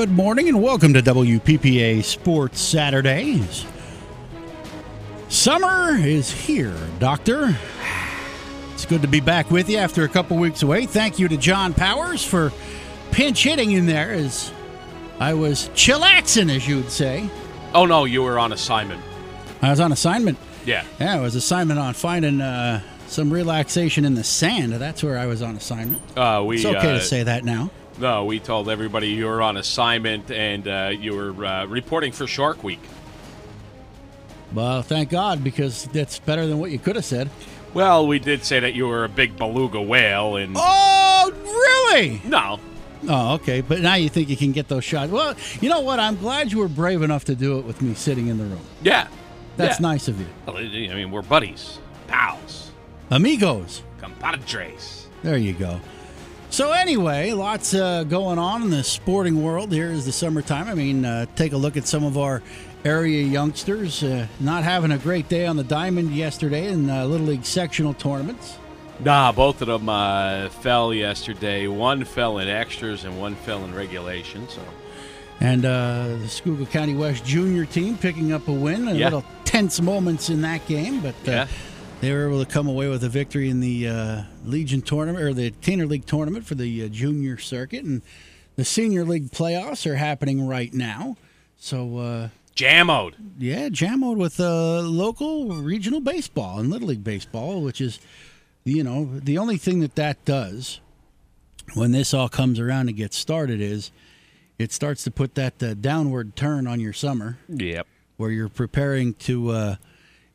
[0.00, 3.66] Good morning and welcome to WPPA Sports Saturdays.
[5.28, 7.54] Summer is here, Doctor.
[8.72, 10.86] It's good to be back with you after a couple weeks away.
[10.86, 12.50] Thank you to John Powers for
[13.10, 14.50] pinch hitting in there as
[15.18, 17.28] I was chillaxing, as you would say.
[17.74, 19.02] Oh no, you were on assignment.
[19.60, 20.38] I was on assignment.
[20.64, 20.82] Yeah.
[20.98, 24.72] Yeah, it was assignment on finding uh, some relaxation in the sand.
[24.72, 26.00] That's where I was on assignment.
[26.16, 27.70] Uh, we It's okay uh, to say that now.
[28.00, 28.24] No.
[28.24, 32.62] We told everybody you were on assignment and uh, you were uh, reporting for Shark
[32.64, 32.80] Week.
[34.52, 37.30] Well, thank God because that's better than what you could have said.
[37.72, 41.32] Well, we did say that you were a big beluga whale, and Oh,
[41.92, 42.20] really?
[42.24, 42.58] no,
[43.08, 43.60] Oh, okay.
[43.62, 45.10] But now you think you can get those shots.
[45.10, 45.98] Well, you know what?
[46.00, 48.60] I'm glad you were brave enough to do it with me sitting in the room.
[48.82, 49.06] yeah,
[49.56, 49.86] That's yeah.
[49.86, 50.26] nice of you.
[50.46, 52.72] Well, I mean, we're buddies, pals,
[53.10, 53.82] Amigos.
[54.00, 55.06] compadres.
[55.22, 55.80] There you go.
[56.50, 59.72] So anyway, lots uh, going on in the sporting world.
[59.72, 60.66] Here is the summertime.
[60.68, 62.42] I mean, uh, take a look at some of our
[62.84, 67.26] area youngsters uh, not having a great day on the diamond yesterday in uh, little
[67.26, 68.58] league sectional tournaments.
[68.98, 71.68] Nah, both of them uh, fell yesterday.
[71.68, 74.48] One fell in extras and one fell in regulation.
[74.48, 74.60] So
[75.38, 78.88] And uh, the Schuylkill County West junior team picking up a win.
[78.88, 79.04] A Yeah.
[79.06, 81.46] little tense moments in that game, but uh, Yeah.
[82.00, 85.34] They were able to come away with a victory in the uh, Legion tournament or
[85.34, 87.84] the Tanner League tournament for the uh, junior circuit.
[87.84, 88.02] And
[88.56, 91.16] the senior league playoffs are happening right now.
[91.56, 93.14] So, uh, jammoed.
[93.38, 98.00] yeah, jammed with uh, local regional baseball and Little League baseball, which is,
[98.64, 100.80] you know, the only thing that that does
[101.74, 103.90] when this all comes around and gets started is
[104.58, 107.86] it starts to put that uh, downward turn on your summer Yep.
[108.16, 109.76] where you're preparing to uh,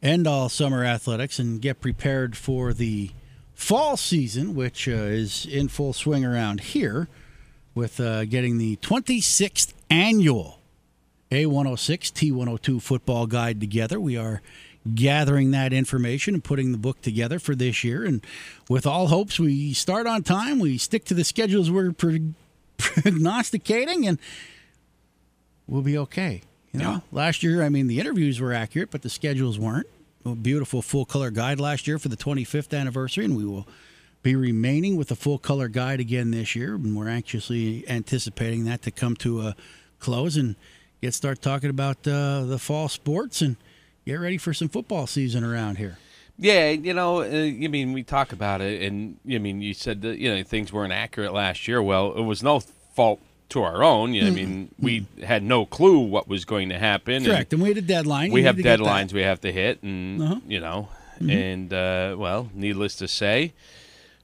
[0.05, 3.09] end all summer athletics and get prepared for the
[3.55, 7.07] fall season, which uh, is in full swing around here
[7.73, 10.59] with uh, getting the 26th annual
[11.31, 13.99] A106 T102 football guide together.
[13.99, 14.41] We are
[14.93, 18.05] gathering that information and putting the book together for this year.
[18.05, 18.23] And
[18.69, 22.33] with all hopes, we start on time, we stick to the schedules we're pro-
[22.77, 24.19] prognosticating, and
[25.67, 26.43] we'll be okay.
[26.75, 26.99] You know, Yeah.
[27.11, 29.87] last year, I mean, the interviews were accurate, but the schedules weren't.
[30.25, 33.65] A beautiful full color guide last year for the 25th anniversary, and we will
[34.23, 36.75] be remaining with the full color guide again this year.
[36.75, 39.55] And we're anxiously anticipating that to come to a
[39.99, 40.55] close and
[41.01, 43.55] get start talking about uh, the fall sports and
[44.05, 45.97] get ready for some football season around here.
[46.37, 50.01] Yeah, you know, uh, I mean, we talk about it, and I mean, you said
[50.01, 51.81] that you know things weren't accurate last year.
[51.81, 52.59] Well, it was no
[52.95, 54.13] fault to our own.
[54.13, 57.15] You know, I mean, we had no clue what was going to happen.
[57.15, 57.53] and Correct.
[57.53, 58.31] And we had a deadline.
[58.31, 58.83] We You have need to get that.
[58.83, 60.39] deadlines we have to hit, and Uh-huh.
[60.47, 60.89] you know,
[61.19, 63.53] and uh, well, needless to say,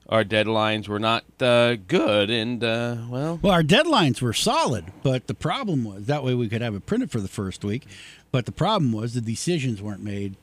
[0.08, 5.26] our deadlines were not uh, good, and uh, well, Well, our deadlines were solid, but
[5.26, 7.86] the problem was that way we could have it printed for the first week.
[8.30, 10.34] But the problem was the decisions weren't made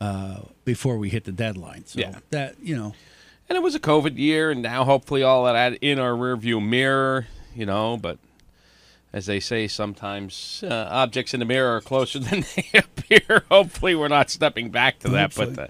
[0.00, 1.84] uh, before we hit the deadline.
[1.86, 2.18] So Yeah.
[2.30, 2.94] that you know,
[3.48, 7.26] and it was a COVID year, and now hopefully all that in our rearview mirror,
[7.54, 8.18] you know, but.
[9.12, 13.42] As they say, sometimes uh, objects in the mirror are closer than they appear.
[13.50, 15.34] Hopefully, we're not stepping back to that.
[15.34, 15.66] But uh,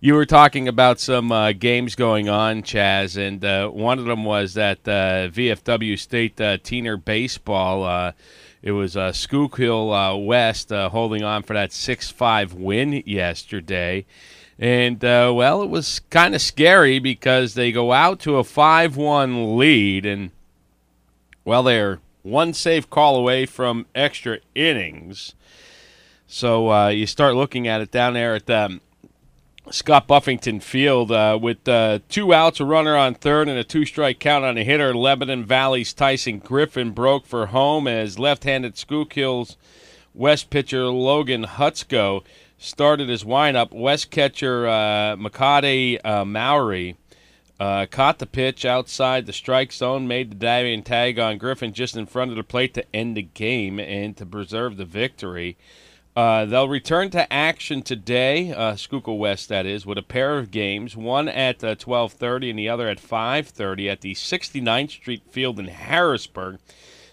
[0.00, 4.24] you were talking about some uh, games going on, Chaz, and uh, one of them
[4.24, 7.84] was that uh, VFW State uh, Teener Baseball.
[7.84, 8.12] Uh,
[8.62, 14.06] it was uh, Schuylkill uh, West uh, holding on for that 6 5 win yesterday.
[14.58, 18.96] And, uh, well, it was kind of scary because they go out to a 5
[18.96, 20.30] 1 lead, and,
[21.46, 25.34] well, they're one safe call away from extra innings.
[26.26, 28.80] So uh, you start looking at it down there at um,
[29.70, 33.84] Scott Buffington Field uh, with uh, two outs, a runner on third, and a two
[33.84, 34.92] strike count on a hitter.
[34.92, 39.56] Lebanon Valley's Tyson Griffin broke for home as left handed Schuylkill's
[40.14, 42.24] West pitcher Logan Hutsko
[42.58, 43.72] started his windup.
[43.72, 46.96] West catcher uh, Makade uh, Maori
[47.58, 51.96] uh, caught the pitch outside the strike zone, made the diving tag on Griffin just
[51.96, 55.56] in front of the plate to end the game and to preserve the victory.
[56.14, 60.50] Uh, they'll return to action today, uh, Schuylkill West, that is, with a pair of
[60.50, 65.58] games, one at uh, 12:30 and the other at 5:30 at the 69th Street Field
[65.58, 66.58] in Harrisburg.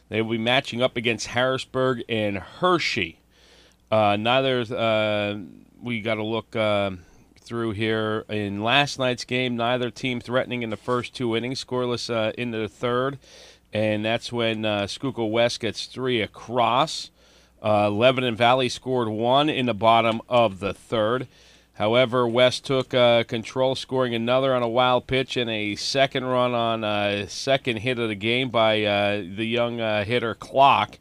[0.07, 3.19] They will be matching up against Harrisburg and Hershey.
[3.91, 5.37] Uh, neither uh,
[5.81, 6.91] we got to look uh,
[7.43, 9.55] through here in last night's game.
[9.55, 13.19] Neither team threatening in the first two innings, scoreless uh, into the third,
[13.71, 17.11] and that's when uh, Schuylkill West gets three across.
[17.63, 21.27] Uh, Lebanon Valley scored one in the bottom of the third.
[21.75, 26.53] However, West took uh, control, scoring another on a wild pitch and a second run
[26.53, 30.99] on a second hit of the game by uh, the young uh, hitter Clock.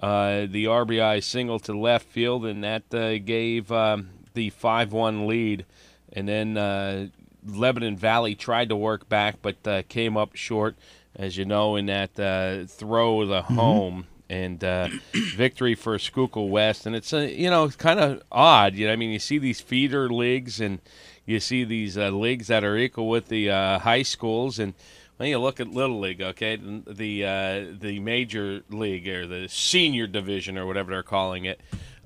[0.00, 5.26] Uh, the RBI single to left field, and that uh, gave um, the 5 1
[5.26, 5.64] lead.
[6.12, 7.08] And then uh,
[7.46, 10.76] Lebanon Valley tried to work back, but came up short,
[11.16, 13.54] as you know, in that throw the mm-hmm.
[13.54, 14.88] home and uh,
[15.36, 16.86] victory for Schuylkill West.
[16.86, 18.74] And it's a, you know kind of odd.
[18.74, 20.80] You know, I mean, you see these feeder leagues and
[21.26, 24.74] you see these uh, leagues that are equal with the uh, high schools, and
[25.18, 30.06] when you look at Little League, okay, the uh, the major league or the senior
[30.08, 31.60] division or whatever they're calling it,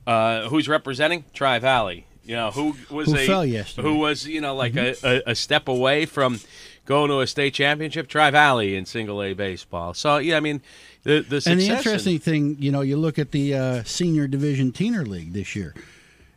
[0.06, 2.05] uh, who's representing Tri Valley.
[2.26, 3.86] You know, who was who a fell yesterday.
[3.86, 5.06] who was you know like mm-hmm.
[5.06, 6.40] a, a, a step away from
[6.84, 9.94] going to a state championship, Tri Valley in single A baseball.
[9.94, 10.60] So yeah, I mean,
[11.04, 14.72] the, the and the interesting thing, you know, you look at the uh, senior division
[14.72, 15.74] teener league this year.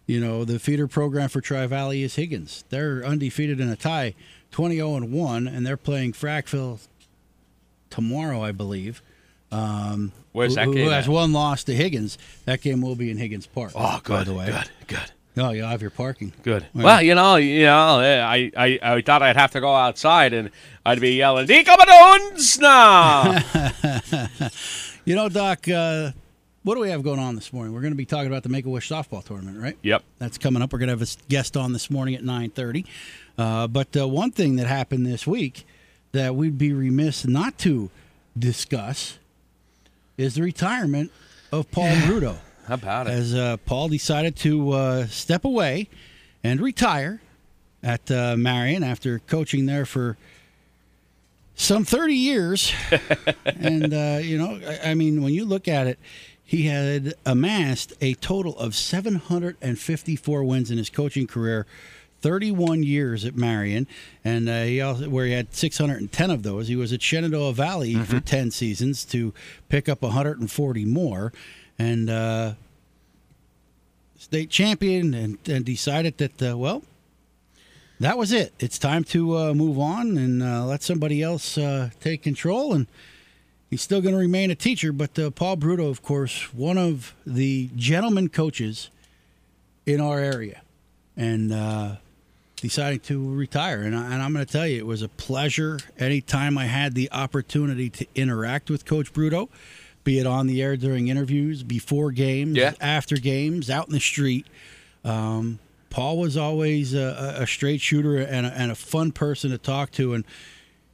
[0.05, 2.65] You know, the feeder program for Tri Valley is Higgins.
[2.69, 4.15] They're undefeated in a tie,
[4.51, 6.79] 20 0 and 1, and they're playing Frackville
[7.91, 9.03] tomorrow, I believe.
[9.51, 10.85] Um, Where's that who, game?
[10.85, 12.17] Who has one loss to Higgins.
[12.45, 13.71] That game will be in Higgins Park.
[13.75, 14.13] Oh, good.
[14.13, 14.47] By the way.
[14.47, 15.11] Good, good.
[15.39, 16.33] Oh, you'll have your parking.
[16.43, 16.65] Good.
[16.73, 20.51] Well, you know, you know, I, I, I thought I'd have to go outside and
[20.85, 21.63] I'd be yelling, "Die
[22.59, 23.39] now!"
[25.05, 26.11] you know, Doc, uh,
[26.63, 27.73] what do we have going on this morning?
[27.73, 29.77] We're going to be talking about the Make a Wish softball tournament, right?
[29.81, 30.03] Yep.
[30.17, 30.73] That's coming up.
[30.73, 32.85] We're going to have a guest on this morning at nine thirty.
[33.37, 35.65] Uh, but uh, one thing that happened this week
[36.11, 37.89] that we'd be remiss not to
[38.37, 39.17] discuss
[40.17, 41.11] is the retirement
[41.51, 42.37] of Paul Brudo.
[42.69, 43.13] How about it?
[43.13, 45.89] As uh, Paul decided to uh, step away
[46.43, 47.19] and retire
[47.81, 50.17] at uh, Marian after coaching there for
[51.55, 52.71] some 30 years.
[53.45, 55.97] and, uh, you know, I, I, mean, when you look at it,
[56.45, 61.65] he had amassed a total of 754 wins in his coaching career.
[62.21, 63.87] 31 years at Marian,
[64.25, 66.67] and uh, he also where he had 610 of those.
[66.67, 68.03] He was at Shenandoah Valley mm-hmm.
[68.03, 69.33] for 10 seasons to
[69.69, 71.31] pick up 140 more
[71.79, 72.53] and uh,
[74.17, 76.83] state champion, and, and decided that uh, well,
[77.99, 78.53] that was it.
[78.59, 82.73] It's time to uh, move on and uh, let somebody else uh, take control.
[82.73, 82.87] And
[83.69, 87.15] he's still going to remain a teacher, but uh, Paul Bruto, of course, one of
[87.25, 88.89] the gentleman coaches
[89.85, 90.61] in our area,
[91.17, 91.97] and
[92.57, 93.81] deciding to retire.
[93.81, 97.11] And, I, I'm going to tell you, it was a pleasure anytime I had the
[97.11, 99.49] opportunity to interact with Coach Brudo
[100.09, 102.73] be it on the air during interviews, before games, yeah.
[102.81, 104.47] after games, out in the street.
[105.05, 105.59] Um,
[105.91, 109.91] Paul was always a, a straight shooter and a, and a, fun person to talk
[109.91, 110.15] to.
[110.15, 110.25] And,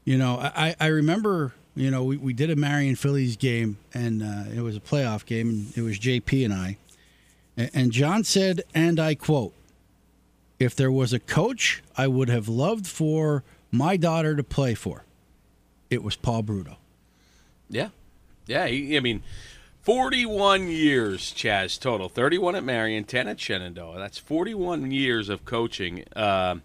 [0.04, 4.22] you know, I, I remember, you know, we, we did a Marian Phillies game, and
[4.22, 6.78] uh, it was a playoff game, and it was JP and I.
[7.56, 9.54] And John said, and I quote,
[10.60, 15.06] if there was a coach I would have loved for my daughter to play for,
[15.90, 16.76] it was Paul Bruto.
[17.70, 17.90] Yeah.
[18.48, 19.24] Yeah, he, I mean,
[19.82, 22.10] 41 years, Chaz, total.
[22.10, 24.00] 31 at Marian, 10 at Shenandoah.
[24.00, 26.04] That's 41 years of coaching.
[26.16, 26.56] Uh,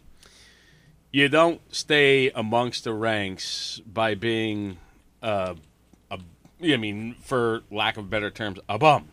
[1.13, 4.79] you don't stay amongst the ranks by being,
[5.23, 5.55] uh,
[6.11, 6.19] a,
[6.63, 9.09] I mean, for lack of better terms, a bum.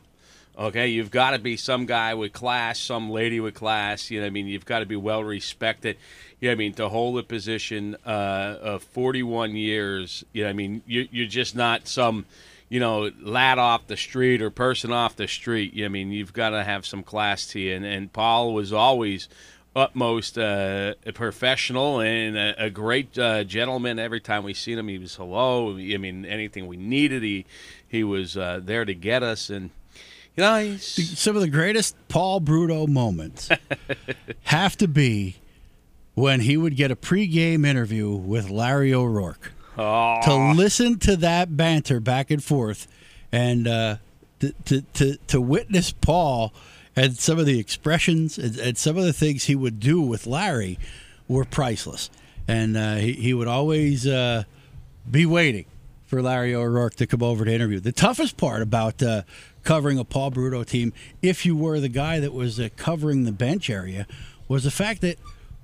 [0.58, 4.10] Okay, you've got to be some guy with class, some lady with class.
[4.10, 5.98] You know, I mean, you've got to be well respected.
[6.40, 10.24] Yeah, I mean, to hold a position uh, of 41 years.
[10.34, 12.26] You know, I mean, you, you're just not some
[12.70, 15.74] you know, lad off the street or person off the street.
[15.84, 17.76] I mean, you've got to have some class to you.
[17.76, 19.30] And, and Paul was always
[19.76, 24.00] utmost uh, professional and a, a great uh, gentleman.
[24.00, 25.78] Every time we seen him, he was hello.
[25.78, 27.46] I mean, anything we needed, he
[27.88, 29.50] he was uh, there to get us.
[29.50, 29.70] And
[30.36, 33.50] you know, some of the greatest Paul Bruto moments
[34.44, 35.38] have to be
[36.16, 42.00] when he would get a pregame interview with Larry O'Rourke to listen to that banter
[42.00, 42.88] back and forth,
[43.32, 43.98] and uh,
[44.40, 46.54] to, to, to to witness Paul
[46.96, 50.26] and some of the expressions and, and, some of the things he would do with
[50.26, 50.80] Larry
[51.28, 52.10] were priceless.
[52.48, 54.46] And uh, he, he would always uh,
[55.10, 55.66] be waiting
[56.08, 57.80] for Larry O'Rourke to come over to interview.
[57.80, 59.22] The toughest part about uh,
[59.64, 60.92] covering a Paul Brudo team,
[61.22, 64.08] if you were the guy that was uh, covering the bench area,
[64.48, 65.20] was the fact that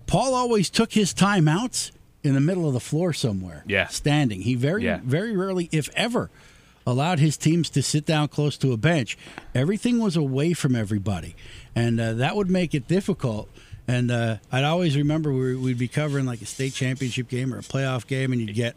[0.06, 1.92] Paul always took his timeouts
[2.24, 3.64] in the middle of the floor somewhere.
[3.68, 3.88] Yeah.
[3.88, 4.42] Standing.
[4.42, 5.00] He very, yeah.
[5.04, 6.30] very rarely, if ever,
[6.88, 9.18] allowed his teams to sit down close to a bench.
[9.54, 11.36] Everything was away from everybody.
[11.76, 13.50] And uh, that would make it difficult.
[13.88, 17.62] And uh, I'd always remember we'd be covering like a state championship game or a
[17.62, 18.76] playoff game, and you'd get,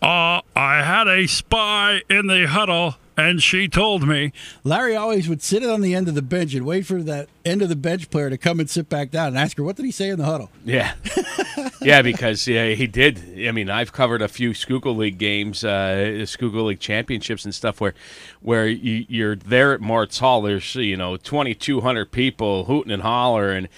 [0.00, 4.32] uh, I had a spy in the huddle, and she told me.
[4.62, 7.62] Larry always would sit on the end of the bench and wait for that end
[7.62, 9.84] of the bench player to come and sit back down and ask her, what did
[9.84, 10.50] he say in the huddle?
[10.64, 10.94] Yeah.
[11.82, 13.46] yeah, because yeah, he did.
[13.46, 17.80] I mean, I've covered a few Schuylkill League games, uh, Schuylkill League championships and stuff
[17.80, 17.94] where
[18.40, 20.42] where you, you're there at Martz Hall.
[20.42, 23.68] There's, you know, 2,200 people hooting and hollering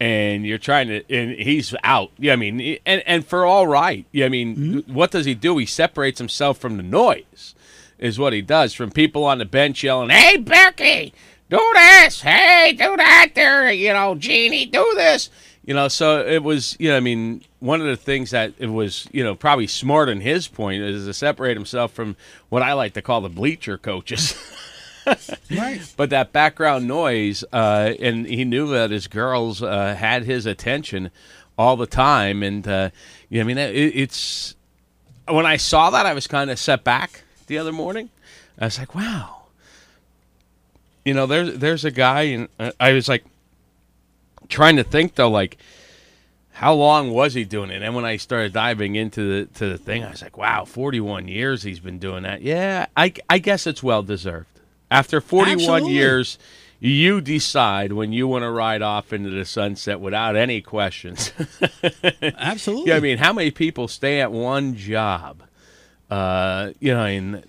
[0.00, 4.06] and you're trying to and he's out yeah i mean and and for all right
[4.12, 4.94] yeah i mean mm-hmm.
[4.94, 7.56] what does he do he separates himself from the noise
[7.98, 11.12] is what he does from people on the bench yelling, "Hey, Becky,
[11.50, 12.20] do this!
[12.20, 13.30] Hey, do that!
[13.34, 15.30] There, you know, Jeannie, do this!"
[15.64, 18.68] You know, so it was, you know, I mean, one of the things that it
[18.68, 22.16] was, you know, probably smart in his point is to separate himself from
[22.48, 24.34] what I like to call the bleacher coaches.
[25.50, 25.80] right.
[25.96, 31.10] But that background noise, uh, and he knew that his girls uh, had his attention
[31.58, 32.90] all the time, and uh,
[33.28, 34.54] you know, I mean, it, it's
[35.26, 38.10] when I saw that, I was kind of set back the other morning.
[38.58, 39.46] I was like, wow.
[41.04, 43.24] You know, there's there's a guy, and uh, I was like
[44.48, 45.58] trying to think though, like
[46.58, 47.82] how long was he doing it?
[47.82, 51.28] And when I started diving into the to the thing, I was like, wow, 41
[51.28, 52.42] years he's been doing that.
[52.42, 54.48] Yeah, I I guess it's well deserved.
[54.90, 55.92] After 41 Absolutely.
[55.92, 56.38] years,
[56.80, 61.32] you decide when you want to ride off into the sunset without any questions.
[62.22, 62.90] Absolutely.
[62.90, 65.44] yeah, I mean, how many people stay at one job
[66.10, 67.44] uh, you know, in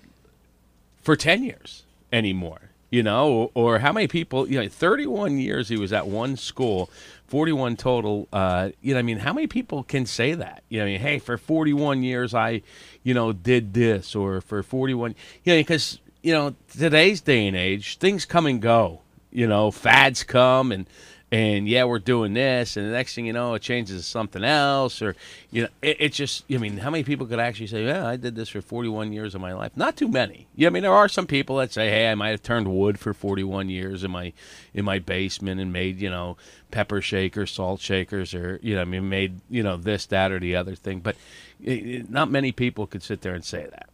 [1.02, 2.60] for ten years anymore.
[2.92, 4.48] You know, or, or how many people?
[4.48, 6.90] You know, thirty-one years he was at one school,
[7.28, 8.26] forty-one total.
[8.32, 10.64] Uh, you know, I mean, how many people can say that?
[10.68, 12.62] You know, I mean, hey, for forty-one years I,
[13.04, 15.14] you know, did this, or for forty-one,
[15.44, 19.02] you know, because you know today's day and age, things come and go.
[19.30, 20.88] You know, fads come and
[21.32, 24.42] and yeah, we're doing this, and the next thing you know, it changes to something
[24.42, 25.14] else, or
[25.52, 26.44] you know, it, it's just.
[26.52, 29.36] I mean, how many people could actually say, "Yeah, I did this for 41 years
[29.36, 29.70] of my life"?
[29.76, 30.48] Not too many.
[30.56, 32.98] Yeah, I mean, there are some people that say, "Hey, I might have turned wood
[32.98, 34.32] for 41 years in my
[34.74, 36.36] in my basement and made you know
[36.72, 40.40] pepper shakers, salt shakers, or you know, I mean, made you know this, that, or
[40.40, 41.14] the other thing." But
[41.62, 43.88] it, it, not many people could sit there and say that.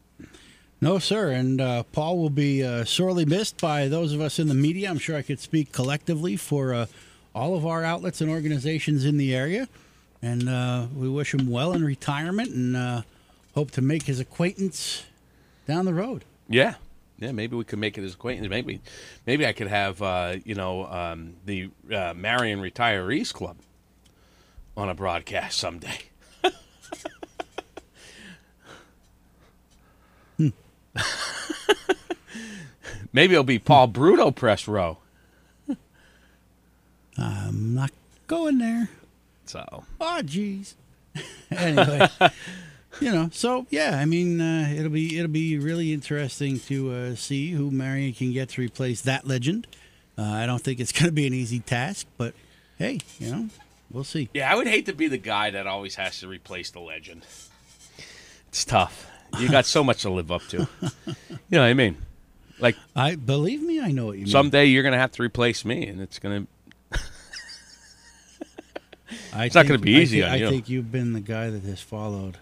[0.81, 1.33] No, sir.
[1.33, 4.89] And uh, Paul will be uh, sorely missed by those of us in the media.
[4.89, 6.73] I'm sure I could speak collectively for.
[6.73, 6.87] Uh,
[7.37, 9.69] all of our outlets and organizations in the area.
[10.23, 13.03] And uh, we wish him well in retirement and uh,
[13.55, 15.05] hope to make his acquaintance
[15.67, 16.25] down the road.
[16.49, 16.77] Yeah.
[17.19, 18.49] Yeah, maybe we could make it his acquaintance.
[18.49, 18.81] Maybe,
[19.27, 23.57] maybe I could have uh, you know um, the uh, Marian Retirees Club
[24.77, 25.99] on a broadcast someday.
[30.37, 30.49] hmm.
[33.15, 34.99] maybe it'll be Paul Bruto press row.
[37.19, 37.91] I'm not
[38.27, 38.91] going there.
[39.47, 39.85] So.
[40.01, 40.75] Oh, jeez.
[41.51, 42.09] anyway,
[43.01, 47.15] you know, so yeah, I mean, uh, it'll be it'll be really interesting to uh,
[47.15, 49.67] see who Marian can get to replace that legend.
[50.19, 52.35] Uh, I don't think it's going to be an easy task, but
[52.79, 53.49] hey, you know,
[53.91, 54.29] we'll see.
[54.35, 57.25] Yeah, I would hate to be the guy that always has to replace the legend.
[58.49, 59.07] It's tough.
[59.39, 60.69] You got so much to live up to.
[61.07, 61.15] You
[61.51, 61.97] know what I mean?
[62.59, 64.33] Like, I believe me, I know what you mean.
[64.33, 66.49] Someday you're going to have to replace me, and it's going to
[69.33, 71.21] I it's think, not going to be easy I, th- I think you've been the
[71.21, 72.39] guy that has followed.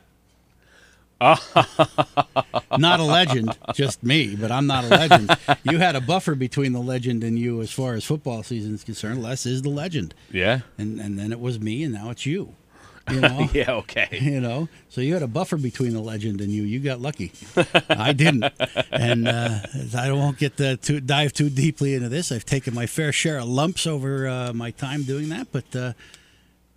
[1.21, 5.37] not a legend, just me, but I'm not a legend.
[5.65, 8.85] you had a buffer between the legend and you as far as football season is
[8.85, 9.23] concerned.
[9.23, 10.15] Les is the legend.
[10.31, 10.61] Yeah.
[10.77, 12.55] And and then it was me and now it's you.
[13.11, 13.49] You know?
[13.53, 14.09] yeah, okay.
[14.21, 16.63] You know, so you had a buffer between the legend and you.
[16.63, 17.33] You got lucky.
[17.89, 18.45] I didn't,
[18.91, 19.61] and uh,
[19.97, 22.33] I won't get to, to dive too deeply into this.
[22.33, 25.93] I've taken my fair share of lumps over uh, my time doing that, but uh,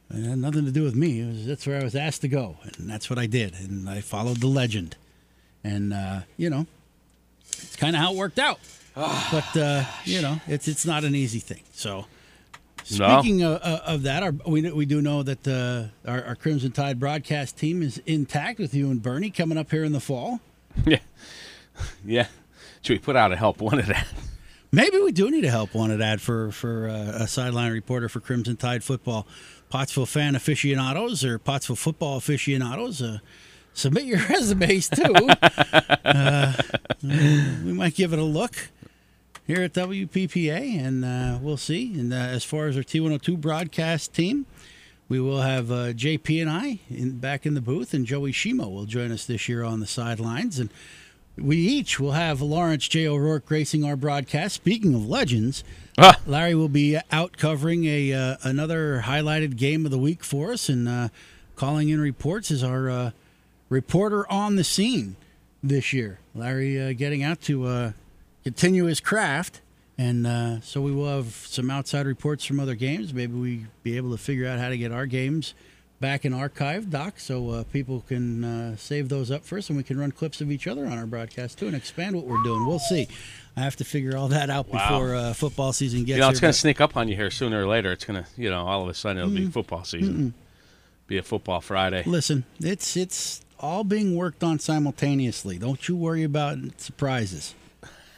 [0.10, 1.26] it had nothing to do with me.
[1.26, 3.54] Was, that's where I was asked to go, and that's what I did.
[3.56, 4.96] And I followed the legend.
[5.64, 6.66] And uh, you know,
[7.50, 8.60] it's kind of how it worked out.
[8.96, 11.64] but uh, you know, it's it's not an easy thing.
[11.74, 12.06] So,
[12.84, 13.58] speaking no.
[13.58, 17.58] of, of, that, our, we we do know that uh, our, our Crimson Tide broadcast
[17.58, 20.40] team is intact with you and Bernie coming up here in the fall.
[20.86, 21.00] Yeah,
[22.06, 22.28] yeah.
[22.82, 24.06] Should we put out a help wanted ad?
[24.72, 28.20] Maybe we do need a help wanted ad for for uh, a sideline reporter for
[28.20, 29.28] Crimson Tide football.
[29.70, 33.20] Pottsville fan aficionados or Pottsville football aficionados, uh,
[33.74, 35.14] submit your resumes too.
[36.06, 36.54] uh,
[37.04, 38.70] we might give it a look
[39.46, 41.98] here at WPPA, and uh, we'll see.
[41.98, 44.46] And uh, as far as our T102 broadcast team,
[45.10, 48.70] we will have uh, JP and I in, back in the booth, and Joey Shimo
[48.70, 50.60] will join us this year on the sidelines.
[50.60, 50.70] And
[51.38, 53.08] we each will have Lawrence J.
[53.08, 54.56] O'Rourke gracing our broadcast.
[54.56, 55.64] Speaking of legends,
[55.98, 56.20] ah.
[56.26, 60.70] Larry will be out covering a uh, another highlighted game of the week for us
[60.70, 61.10] and uh,
[61.56, 63.12] calling in reports as our uh,
[63.70, 65.16] reporter on the scene
[65.62, 66.20] this year.
[66.34, 67.92] Larry uh, getting out to uh,
[68.44, 69.62] continue his craft.
[70.00, 73.16] And uh, so we will have some outside reports from other games.
[73.16, 75.56] Maybe we be able to figure out how to get our games
[76.00, 79.84] back in archive, Doc, so uh, people can uh, save those up first, and we
[79.84, 82.66] can run clips of each other on our broadcast too, and expand what we're doing.
[82.68, 83.08] We'll see.
[83.56, 84.90] I have to figure all that out Wow.
[84.90, 87.32] before uh, football season gets You know, it's going to sneak up on you here
[87.32, 87.92] sooner or later.
[87.92, 90.34] It's going to, you know, all of a sudden it'll be football season.
[91.08, 92.04] Be a football Friday.
[92.06, 95.58] Listen, it's it's all being worked on simultaneously.
[95.58, 97.56] Don't you worry about surprises.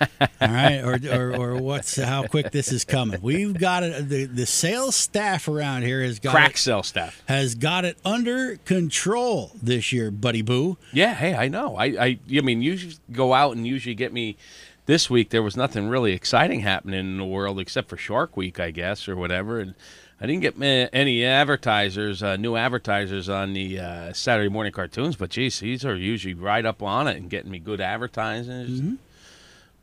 [0.02, 3.22] All right, or, or or what's how quick this is coming.
[3.22, 4.10] We've got it.
[4.10, 7.22] The the sales staff around here has got Crack it, cell staff.
[7.28, 10.78] has got it under control this year, buddy boo.
[10.94, 11.76] Yeah, hey, I know.
[11.76, 12.78] I, I, I mean, you
[13.12, 14.38] go out and usually get me.
[14.86, 18.60] This week there was nothing really exciting happening in the world except for Shark Week,
[18.60, 19.60] I guess, or whatever.
[19.60, 19.76] And
[20.20, 25.16] I didn't get any advertisers, uh, new advertisers on the uh, Saturday morning cartoons.
[25.16, 28.98] But geez, these are usually right up on it and getting me good advertising.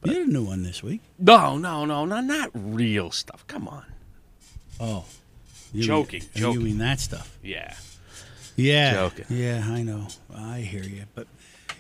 [0.07, 1.01] You had a new one this week.
[1.19, 3.47] No, no, no, no, not real stuff.
[3.47, 3.85] Come on.
[4.79, 5.05] Oh,
[5.73, 6.61] you Joking, mean, joking.
[6.61, 7.39] You mean that stuff?
[7.43, 7.75] Yeah.
[8.57, 9.27] Yeah, Joking.
[9.29, 10.09] yeah, I know.
[10.35, 11.27] I hear you, but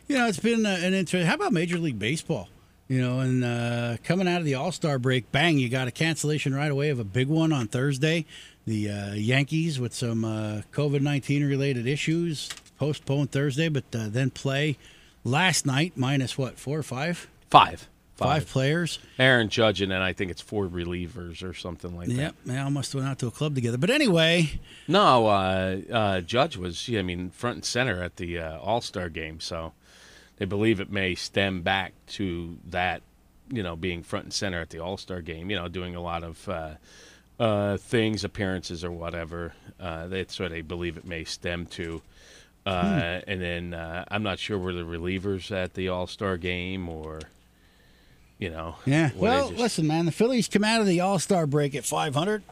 [0.08, 1.26] you know, it's been uh, an interesting.
[1.26, 2.48] How about Major League Baseball?
[2.88, 5.58] You know, and uh, coming out of the All Star break, bang!
[5.58, 8.26] You got a cancellation right away of a big one on Thursday.
[8.66, 14.30] The uh, Yankees with some uh, COVID nineteen related issues postponed Thursday, but uh, then
[14.30, 14.76] play
[15.24, 17.88] last night minus what four or five Five.
[18.16, 18.98] Five players.
[19.18, 22.14] Aaron Judge, and then I think it's four relievers or something like that.
[22.14, 23.78] Yep, they all must have went out to a club together.
[23.78, 24.58] But anyway,
[24.88, 28.80] No, uh, uh, Judge was, yeah, I mean, front and center at the uh, All
[28.80, 29.40] Star game.
[29.40, 29.72] So
[30.38, 33.02] they believe it may stem back to that,
[33.50, 36.00] you know, being front and center at the All Star game, you know, doing a
[36.02, 36.70] lot of uh,
[37.38, 39.52] uh, things, appearances, or whatever.
[39.78, 42.00] Uh, that's what they believe it may stem to.
[42.64, 46.88] Uh, And then uh, I'm not sure were the relievers at the All Star game
[46.88, 47.20] or,
[48.38, 48.76] you know.
[48.86, 49.10] Yeah.
[49.16, 52.42] Well, just- listen, man, the Phillies come out of the All Star break at 500,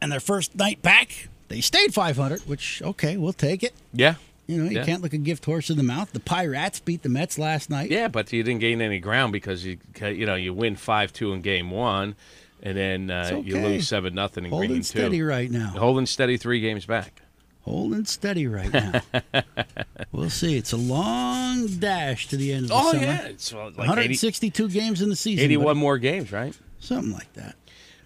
[0.00, 3.74] and their first night back, they stayed 500, which, okay, we'll take it.
[3.92, 4.14] Yeah.
[4.46, 4.84] You know, you Yeah.
[4.86, 6.12] can't look a gift horse in the mouth.
[6.12, 7.90] The Pirates beat the Mets last night.
[7.90, 11.34] Yeah, but you didn't gain any ground because you you know you win five two
[11.34, 12.14] in game one,
[12.62, 15.26] and then uh, It's you lose seven nothing in Holding game steady two.
[15.26, 15.74] right now.
[15.76, 17.20] Holding steady three games back.
[17.62, 19.02] Holding steady right now.
[20.12, 20.56] we'll see.
[20.56, 22.88] It's a long dash to the end of the season.
[22.88, 23.04] Oh summer.
[23.04, 25.44] yeah, it's like 80, 162 games in the season.
[25.44, 26.56] 81 more games, right?
[26.80, 27.56] Something like that.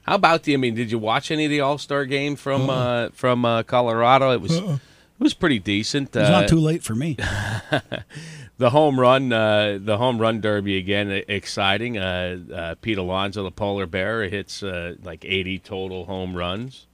[0.03, 0.55] How about the?
[0.55, 3.62] I mean, did you watch any of the All Star game from uh, from uh,
[3.62, 4.33] Colorado?
[4.33, 4.81] It was it
[5.21, 6.09] was pretty decent.
[6.17, 7.17] It's Uh, not too late for me.
[8.59, 11.99] the home run, uh, the home run derby again, exciting.
[11.99, 16.87] Uh, uh, Pete Alonso, the polar bear, hits uh, like 80 total home runs.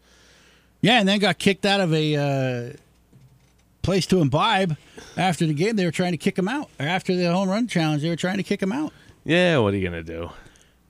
[0.81, 2.77] Yeah, and then got kicked out of a uh,
[3.83, 4.77] place to imbibe
[5.17, 5.77] after the game.
[5.77, 6.69] They were trying to kick him out.
[6.79, 8.93] After the home run challenge, they were trying to kick him out.
[9.25, 10.31] Yeah, what are you gonna do?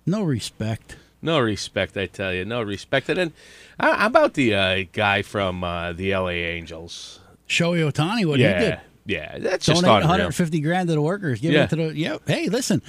[0.07, 0.97] No respect.
[1.21, 2.45] No respect, I tell you.
[2.45, 3.09] No respect.
[3.09, 3.33] And then,
[3.81, 7.19] uh, how about the uh, guy from uh, the LA Angels?
[7.49, 8.81] Shohei Ohtani, what yeah, he did.
[9.07, 10.09] yeah, that's just Donate unreal.
[10.11, 11.41] 150 grand to the workers.
[11.41, 11.65] Give Yeah.
[11.65, 12.19] it to the yeah.
[12.27, 12.83] Hey, listen,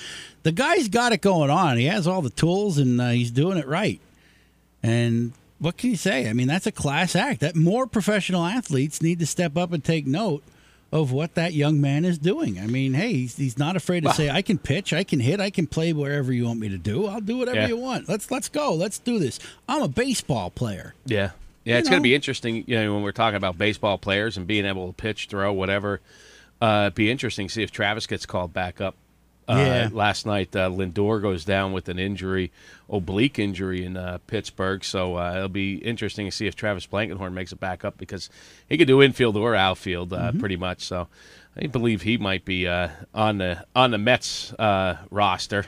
[0.44, 1.78] the guy's got it going on.
[1.78, 4.00] He has all the tools and uh, he's doing it right.
[4.84, 6.30] And what can you say?
[6.30, 7.42] I mean, that's a class act.
[7.42, 10.44] That more professional athletes need to step up and take note
[10.92, 12.60] of what that young man is doing.
[12.60, 15.40] I mean, hey, he's, he's not afraid to say, "I can pitch, I can hit,
[15.40, 17.06] I can play wherever you want me to do.
[17.06, 17.68] I'll do whatever Yeah.
[17.68, 18.10] you want.
[18.10, 18.74] Let's let's go.
[18.74, 19.40] Let's do this.
[19.68, 21.32] I'm a baseball player." Yeah,
[21.64, 22.64] yeah, You it's going to be interesting.
[22.66, 26.02] You know, when we're talking about baseball players and being able to pitch, throw, whatever.
[26.62, 28.96] Uh, it'd be interesting to see if Travis gets called back up.
[29.50, 29.90] Uh, Yeah.
[29.92, 32.52] Last night, uh, Lindor goes down with an injury,
[32.90, 34.84] oblique injury in uh, Pittsburgh.
[34.84, 38.30] So uh, it'll be interesting to see if Travis Blankenhorn makes it back up because
[38.68, 40.40] he could do infield or outfield uh, Mm-hmm.
[40.40, 40.82] pretty much.
[40.82, 41.08] So
[41.58, 45.66] I believe he might be uh, on the on the Mets uh, roster.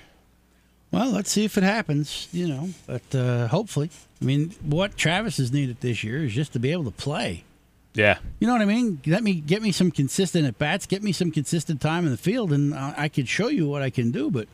[0.91, 2.69] Well, let's see if it happens, you know.
[2.85, 3.89] But uh, hopefully,
[4.21, 7.43] I mean, what Travis has needed this year is just to be able to play.
[7.93, 9.01] Yeah, You know what I mean?
[9.05, 12.17] Let me get me some consistent at bats, get me some consistent time in the
[12.17, 14.31] field, and I, could show you what I can do.
[14.31, 14.47] But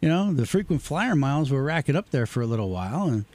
[0.00, 3.26] you know, the frequent flyer miles were racking up there for a little while, and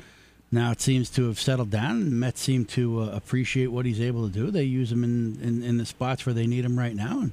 [0.51, 2.01] now it seems to have settled down.
[2.01, 4.49] And Mets seem to uh, appreciate what he's able to do.
[4.49, 7.31] They use him in, in in the spots where they need him right now, and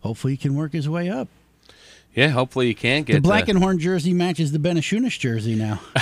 [0.00, 1.28] hopefully he can work his way up.
[2.14, 2.28] Yeah.
[2.28, 5.80] Hopefully you can get The black uh, and horn jersey matches the Benashunas jersey now.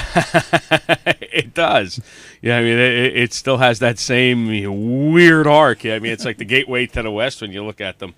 [1.33, 2.01] it does.
[2.41, 5.87] Yeah, I mean, it, it still has that same weird arc.
[5.87, 8.15] I mean, it's like the gateway to the west when you look at them.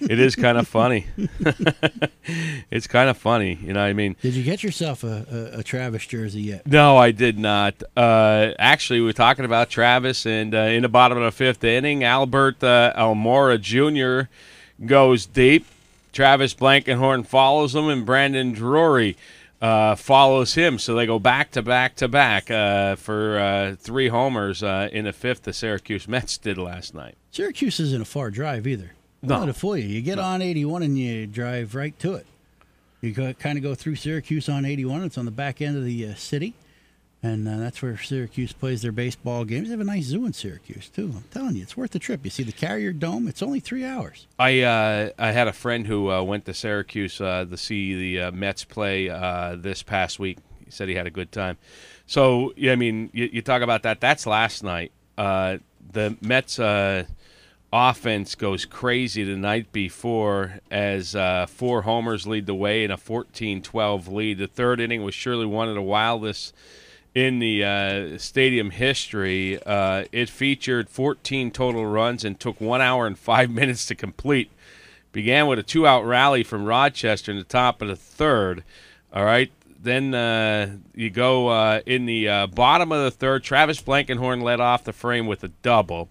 [0.00, 1.06] It is kind of funny.
[2.70, 3.80] it's kind of funny, you know.
[3.80, 6.66] what I mean, Did you get yourself a, a, a Travis jersey yet?
[6.66, 7.82] no, I did not.
[7.96, 11.64] Uh, actually, we are talking about Travis, and uh, in the bottom of the fifth
[11.64, 14.30] inning, Albert uh, Almora Jr.
[14.84, 15.66] goes deep.
[16.12, 19.16] Travis Blankenhorn follows him, and Brandon Drury
[19.60, 20.78] uh, follows him.
[20.78, 25.04] So they go back to back to back uh, for uh, three homers uh, in
[25.04, 25.42] the fifth.
[25.42, 27.16] The Syracuse Mets did last night.
[27.30, 28.92] Syracuse isn't a far drive either.
[29.22, 29.40] No.
[29.40, 29.88] Not to fool you.
[29.88, 32.26] You get on 81 and you drive right to it.
[33.00, 35.02] You go, kind of go through Syracuse on 81.
[35.02, 36.54] It's on the back end of the uh, city.
[37.22, 39.68] And uh, that's where Syracuse plays their baseball games.
[39.68, 41.12] They have a nice zoo in Syracuse, too.
[41.16, 42.20] I'm telling you, it's worth the trip.
[42.22, 44.28] You see the Carrier Dome, it's only three hours.
[44.38, 48.22] I uh, I had a friend who uh, went to Syracuse uh, to see the
[48.22, 50.38] uh, Mets play uh, this past week.
[50.64, 51.58] He said he had a good time.
[52.06, 54.00] So yeah, I mean, you, you talk about that.
[54.00, 54.92] That's last night.
[55.16, 56.60] The Mets
[57.72, 62.96] offense goes crazy the night before as uh, four homers lead the way in a
[62.96, 64.38] 14-12 lead.
[64.38, 66.54] The third inning was surely one of the wildest
[67.14, 69.62] in the uh, stadium history.
[69.64, 74.50] Uh, it featured 14 total runs and took one hour and five minutes to complete.
[75.12, 78.62] Began with a two out rally from Rochester in the top of the third.
[79.12, 79.50] All right.
[79.80, 83.44] Then uh, you go uh, in the uh, bottom of the third.
[83.44, 86.08] Travis Blankenhorn led off the frame with a double.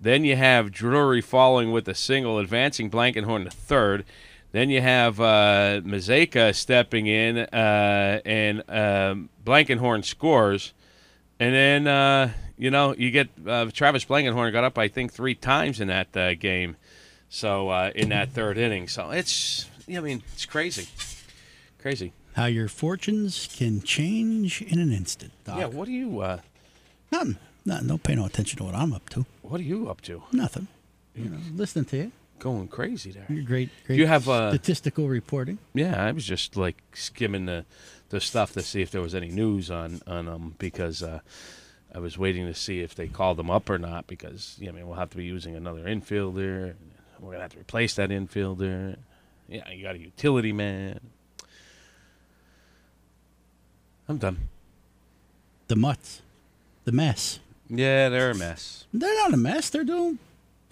[0.00, 4.04] Then you have Drury following with a single, advancing Blankenhorn to third.
[4.52, 10.74] Then you have uh, Mazeika stepping in, uh, and um, Blankenhorn scores.
[11.40, 15.34] And then, uh, you know, you get uh, Travis Blankenhorn got up, I think, three
[15.34, 16.76] times in that uh, game.
[17.30, 18.88] So, uh, in that third inning.
[18.88, 20.86] So, it's, I mean, it's crazy.
[21.78, 22.12] Crazy.
[22.34, 25.58] How your fortunes can change in an instant, Doc.
[25.58, 26.40] Yeah, what are you, uh,
[27.10, 27.36] Nothing.
[27.64, 29.24] No, no, pay no attention to what I'm up to.
[29.42, 30.22] what are you up to?
[30.32, 30.68] Nothing.
[31.14, 32.12] You know, listening to you.
[32.42, 33.26] Going crazy there.
[33.44, 35.58] Great, great You have, uh, statistical reporting.
[35.74, 37.64] Yeah, I was just like skimming the
[38.08, 41.20] the stuff to see if there was any news on on them because uh,
[41.94, 44.72] I was waiting to see if they called them up or not because you know,
[44.72, 46.74] I mean we'll have to be using another infielder.
[47.20, 48.96] We're gonna have to replace that infielder.
[49.48, 50.98] Yeah, you got a utility man.
[54.08, 54.48] I'm done.
[55.68, 56.22] The Mutts.
[56.86, 57.38] The mess.
[57.70, 58.86] Yeah, they're a mess.
[58.92, 59.70] They're not a mess.
[59.70, 60.18] They're doing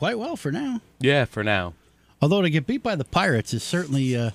[0.01, 0.81] quite well for now.
[0.99, 1.75] Yeah, for now.
[2.23, 4.31] Although to get beat by the Pirates is certainly uh,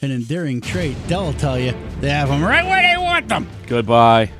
[0.00, 0.96] an endearing trait.
[1.08, 3.46] Dell will tell you they have them right where they want them.
[3.66, 4.30] Goodbye.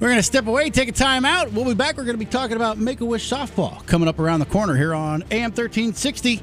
[0.00, 1.52] We're going to step away, take a time out.
[1.52, 1.96] We'll be back.
[1.96, 4.74] We're going to be talking about Make a Wish softball coming up around the corner
[4.74, 6.38] here on AM 1360,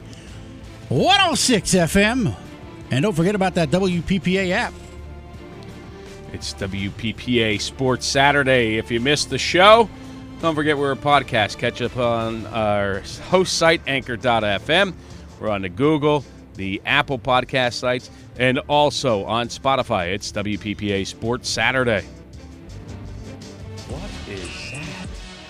[0.87, 2.33] 106 FM.
[2.89, 4.73] And don't forget about that WPPA app.
[6.31, 8.77] It's WPPA Sports Saturday.
[8.77, 9.89] If you missed the show,
[10.43, 11.57] don't forget we're a podcast.
[11.57, 14.93] Catch up on our host site, anchor.fm.
[15.39, 16.25] We're on the Google,
[16.55, 20.13] the Apple podcast sites, and also on Spotify.
[20.13, 22.03] It's WPPA Sports Saturday.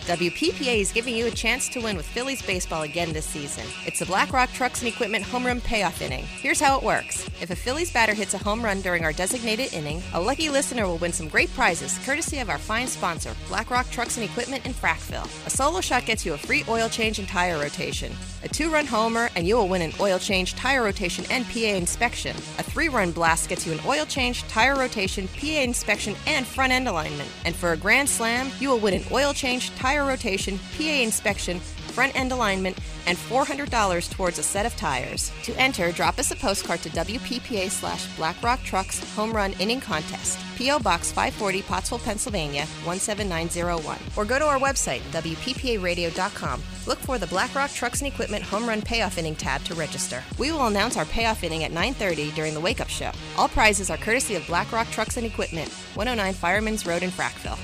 [0.03, 3.63] WPPA is giving you a chance to win with Phillies baseball again this season.
[3.85, 6.25] It's the BlackRock Trucks and Equipment home run payoff inning.
[6.25, 7.25] Here's how it works.
[7.41, 10.85] If a Phillies batter hits a home run during our designated inning, a lucky listener
[10.87, 14.73] will win some great prizes courtesy of our fine sponsor, BlackRock Trucks and Equipment in
[14.73, 15.29] Frackville.
[15.47, 18.11] A solo shot gets you a free oil change and tire rotation.
[18.43, 22.35] A two-run homer and you will win an oil change, tire rotation, and PA inspection.
[22.59, 26.89] A three-run blast gets you an oil change, tire rotation, PA inspection, and front end
[26.89, 27.29] alignment.
[27.45, 31.59] And for a grand slam, you will win an oil change, tire rotation, PA inspection,
[31.59, 35.31] front end alignment, and $400 towards a set of tires.
[35.43, 40.39] To enter, drop us a postcard to WPPA slash Blackrock Trucks Home Run Inning Contest,
[40.57, 40.79] P.O.
[40.79, 43.99] Box 540, Pottsville, Pennsylvania 17901.
[44.15, 46.63] Or go to our website, WPPARadio.com.
[46.87, 50.23] Look for the Blackrock Trucks and Equipment Home Run Payoff Inning tab to register.
[50.37, 53.11] We will announce our payoff inning at 9.30 during the Wake Up Show.
[53.37, 57.59] All prizes are courtesy of Blackrock Trucks and Equipment, 109 Fireman's Road in Frackville.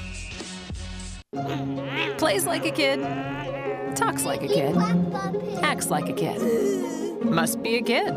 [2.18, 3.00] Plays like a kid.
[3.96, 4.76] Talks like a kid.
[5.62, 6.42] Acts like a kid.
[7.24, 8.14] Must be a kid.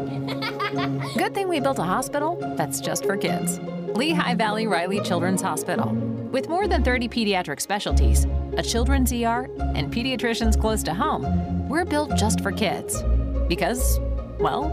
[1.16, 3.60] Good thing we built a hospital that's just for kids.
[3.94, 5.90] Lehigh Valley Riley Children's Hospital.
[6.32, 11.84] With more than 30 pediatric specialties, a children's ER, and pediatricians close to home, we're
[11.84, 13.02] built just for kids.
[13.46, 14.00] Because,
[14.40, 14.72] well,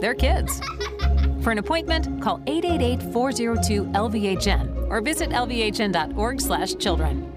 [0.00, 0.58] they're kids.
[1.42, 7.30] For an appointment, call 888-402-LVHN or visit lvhn.org/children.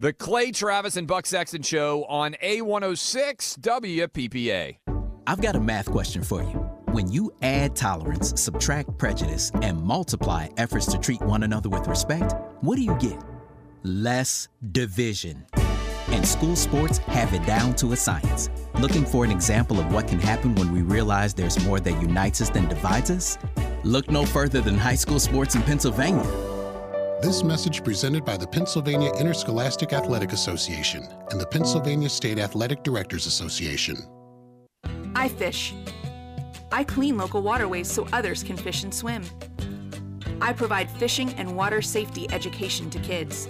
[0.00, 4.78] The Clay Travis and Buck Sexton Show on A106 WPPA.
[5.26, 6.56] I've got a math question for you.
[6.94, 12.34] When you add tolerance, subtract prejudice, and multiply efforts to treat one another with respect,
[12.62, 13.22] what do you get?
[13.82, 15.44] Less division.
[16.08, 18.48] And school sports have it down to a science.
[18.80, 22.40] Looking for an example of what can happen when we realize there's more that unites
[22.40, 23.36] us than divides us?
[23.84, 26.24] Look no further than high school sports in Pennsylvania.
[27.22, 33.26] This message presented by the Pennsylvania Interscholastic Athletic Association and the Pennsylvania State Athletic Directors
[33.26, 33.98] Association.
[35.14, 35.74] I fish.
[36.72, 39.22] I clean local waterways so others can fish and swim.
[40.40, 43.48] I provide fishing and water safety education to kids.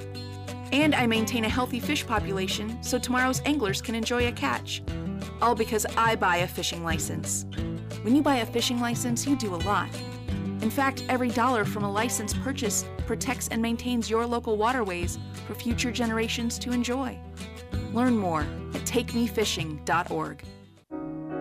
[0.72, 4.82] And I maintain a healthy fish population so tomorrow's anglers can enjoy a catch.
[5.40, 7.46] All because I buy a fishing license.
[8.02, 9.90] When you buy a fishing license, you do a lot.
[10.62, 15.54] In fact, every dollar from a license purchase protects and maintains your local waterways for
[15.54, 17.18] future generations to enjoy.
[17.92, 18.42] Learn more
[18.74, 20.42] at takemefishing.org.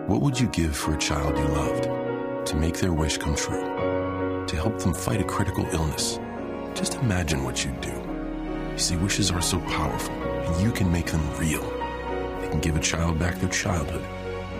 [0.08, 1.84] What would you give for a child you loved?
[2.47, 4.45] To make their wish come true?
[4.47, 6.19] To help them fight a critical illness?
[6.73, 7.91] Just imagine what you'd do.
[8.71, 11.62] You see, wishes are so powerful, and you can make them real.
[12.39, 14.03] They can give a child back their childhood,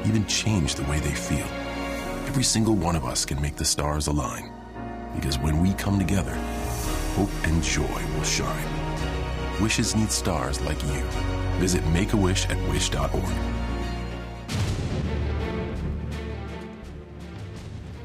[0.06, 1.48] even change the way they feel.
[2.30, 4.52] Every single one of us can make the stars align.
[5.16, 6.36] Because when we come together,
[7.16, 8.70] hope and joy will shine.
[9.60, 11.02] Wishes need stars like you.
[11.58, 13.24] Visit Make-A-Wish at wish.org.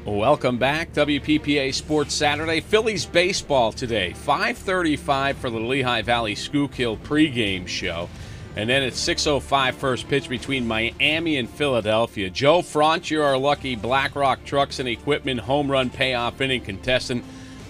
[0.05, 2.61] Welcome back, WPPA Sports Saturday.
[2.61, 8.09] Phillies baseball today, 5:35 for the Lehigh Valley Schuylkill pregame show,
[8.55, 12.29] and then it's 6:05 first pitch between Miami and Philadelphia.
[12.29, 17.23] Joe Front, you're our lucky BlackRock Trucks and Equipment home run payoff inning contestant.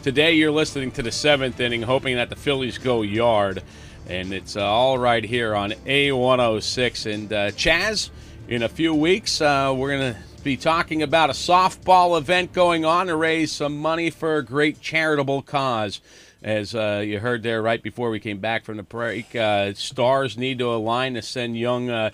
[0.03, 3.63] Today, you're listening to the seventh inning, hoping that the Phillies go yard,
[4.07, 7.11] and it's uh, all right here on A106.
[7.11, 8.11] And uh, Chaz,
[8.47, 13.07] in a few weeks, uh, we're gonna be talking about a softball event going on
[13.07, 15.99] to raise some money for a great charitable cause.
[16.43, 20.37] As uh, you heard there right before we came back from the break, uh, stars
[20.37, 22.11] need to align to send young uh,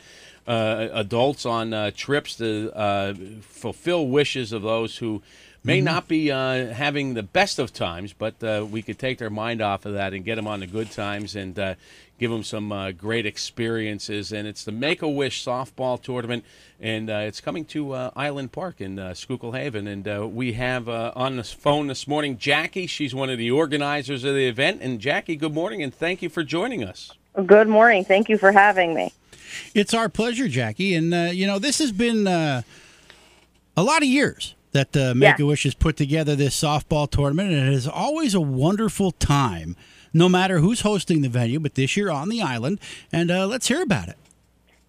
[0.47, 5.21] uh adults on uh, trips to uh, fulfill wishes of those who
[5.63, 5.85] may Mm-hmm.
[5.85, 9.61] not be uh, having the best of times, but uh, we could take their mind
[9.61, 11.75] off of that and get them on the good times and uh,
[12.21, 14.31] give them some uh, great experiences.
[14.31, 16.45] And it's the Make a Wish softball tournament,
[16.79, 19.87] and uh, it's coming to uh, Island Park in uh, Schuylkill Haven.
[19.87, 22.85] And uh, we have uh, on the phone this morning Jackie.
[22.85, 24.81] She's one of the organizers of the event.
[24.83, 27.11] And Jackie, good morning, and thank you for joining us.
[27.43, 28.05] Good morning.
[28.05, 29.11] Thank you for having me.
[29.73, 30.93] It's our pleasure, Jackie.
[30.93, 32.61] And, uh, you know, this has been uh,
[33.75, 37.51] a lot of years that uh, Make a Wish has put together this softball tournament,
[37.51, 39.75] and it is always a wonderful time,
[40.13, 42.79] no matter who's hosting the venue, but this year on the island.
[43.11, 44.17] And uh, let's hear about it.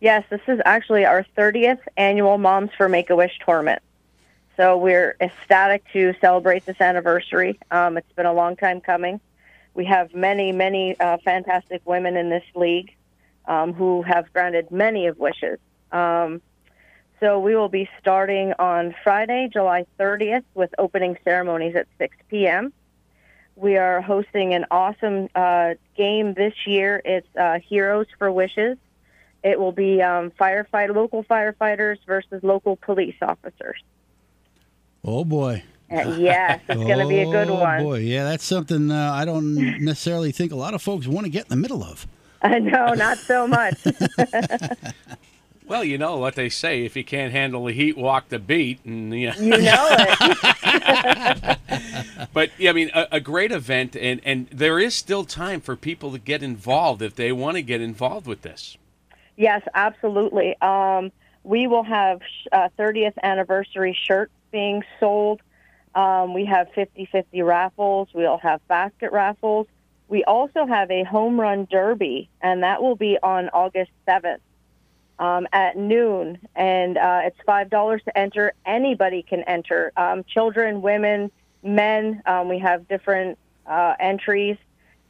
[0.00, 3.82] Yes, this is actually our 30th annual Moms for Make a Wish tournament.
[4.56, 7.58] So we're ecstatic to celebrate this anniversary.
[7.70, 9.20] Um, it's been a long time coming.
[9.74, 12.94] We have many, many uh, fantastic women in this league
[13.46, 15.58] um, who have granted many of wishes.
[15.90, 16.42] Um,
[17.20, 22.72] so we will be starting on Friday, July 30th, with opening ceremonies at 6 p.m.
[23.56, 27.00] We are hosting an awesome uh, game this year.
[27.04, 28.78] It's uh, Heroes for Wishes.
[29.44, 33.82] It will be um, firefight local firefighters versus local police officers.
[35.04, 35.62] Oh, boy.
[35.90, 37.82] Uh, yes, it's going to be a good Oh, one.
[37.82, 37.98] boy.
[37.98, 41.44] Yeah, that's something uh, I don't necessarily think a lot of folks want to get
[41.44, 42.06] in the middle of.
[42.44, 43.78] no, not so much.
[45.66, 48.84] Well, you know what they say: if you can't handle the heat, walk the beat.
[48.84, 49.36] And yeah.
[49.38, 51.58] You know it.
[52.32, 55.76] but yeah, I mean, a, a great event, and and there is still time for
[55.76, 58.76] people to get involved if they want to get involved with this.
[59.36, 60.60] Yes, absolutely.
[60.60, 61.10] Um,
[61.44, 62.20] we will have
[62.52, 65.40] uh, 30th anniversary shirts being sold.
[65.94, 68.08] Um, we have 50 50 raffles.
[68.14, 69.66] We'll have basket raffles.
[70.08, 74.40] We also have a home run derby, and that will be on August 7th
[75.18, 76.38] um, at noon.
[76.54, 78.52] And uh, it's $5 to enter.
[78.66, 81.30] Anybody can enter um, children, women,
[81.62, 82.22] men.
[82.26, 84.56] Um, we have different uh, entries.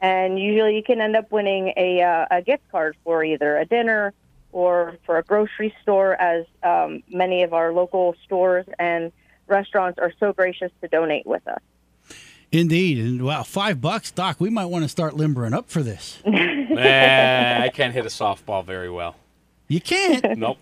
[0.00, 3.64] And usually you can end up winning a, uh, a gift card for either a
[3.64, 4.12] dinner
[4.50, 9.10] or for a grocery store, as um, many of our local stores and
[9.46, 11.60] restaurants are so gracious to donate with us.
[12.50, 12.98] Indeed.
[12.98, 16.22] And wow, five bucks, Doc, we might want to start limbering up for this.
[16.72, 19.14] Eh, I can't hit a softball very well.
[19.72, 20.36] You can't.
[20.38, 20.58] Nope.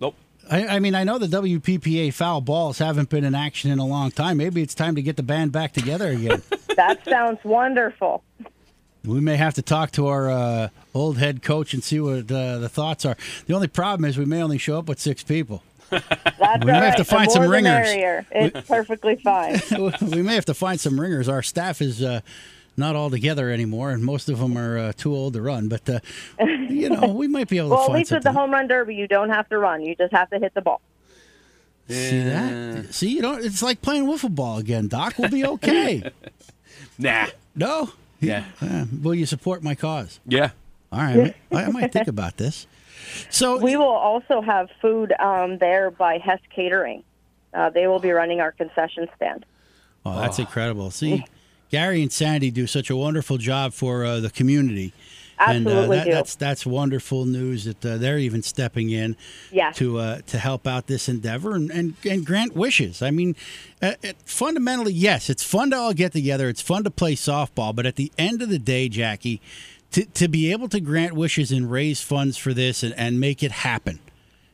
[0.00, 0.16] Nope.
[0.50, 3.86] I, I mean, I know the WPPA foul balls haven't been in action in a
[3.86, 4.36] long time.
[4.38, 6.42] Maybe it's time to get the band back together again.
[6.76, 8.24] that sounds wonderful.
[9.04, 12.58] we may have to talk to our uh, old head coach and see what uh,
[12.58, 13.16] the thoughts are.
[13.46, 15.62] The only problem is we may only show up with six people.
[15.90, 17.86] That's We all may have to find some ringers.
[17.86, 18.26] merrier.
[18.32, 19.60] It's perfectly fine.
[20.00, 21.28] we may have to find some ringers.
[21.28, 22.22] Our staff is uh,
[22.76, 25.68] not all together anymore, and most of them are uh, too old to run.
[25.68, 26.00] But uh,
[26.40, 28.68] you know, we might be able to well, at find least with the home run
[28.68, 29.82] derby, you don't have to run.
[29.82, 30.80] You just have to hit the ball.
[31.88, 32.94] See that?
[32.94, 33.44] See, you don't.
[33.44, 35.14] It's like playing wiffle ball again, Doc.
[35.18, 36.10] We'll be okay.
[36.98, 37.26] Nah.
[37.54, 37.90] no.
[38.20, 38.44] Yeah.
[38.60, 40.20] Uh, will you support my cause?
[40.26, 40.50] Yeah.
[40.92, 41.34] All right.
[41.50, 42.66] I, I might think about this.
[43.30, 47.02] So we will also have food um, there by Hess Catering.
[47.52, 49.44] Uh, they will be running our concession stand.
[50.06, 50.90] Oh, that's incredible.
[50.90, 51.24] See,
[51.72, 54.92] Gary and Sandy do such a wonderful job for uh, the community.
[55.38, 59.16] Absolutely and uh, that, that's that's wonderful news that uh, they're even stepping in
[59.50, 59.76] Yes.
[59.78, 63.02] to uh, to help out this endeavor and, and, and grant wishes.
[63.02, 63.34] I mean,
[63.80, 66.48] uh, it, fundamentally, yes, it's fun to all get together.
[66.48, 69.40] It's fun to play softball, but at the end of the day, Jackie,
[69.92, 73.42] to, to be able to grant wishes and raise funds for this and, and make
[73.42, 73.98] it happen.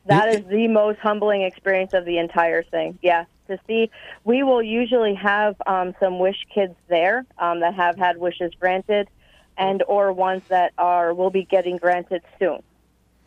[0.05, 2.97] That is the most humbling experience of the entire thing.
[3.03, 3.91] Yeah, to see,
[4.23, 9.09] we will usually have um, some wish kids there um, that have had wishes granted,
[9.57, 12.63] and or ones that are will be getting granted soon.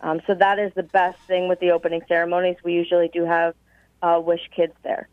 [0.00, 2.56] Um, so that is the best thing with the opening ceremonies.
[2.64, 3.54] We usually do have
[4.02, 5.08] uh, wish kids there.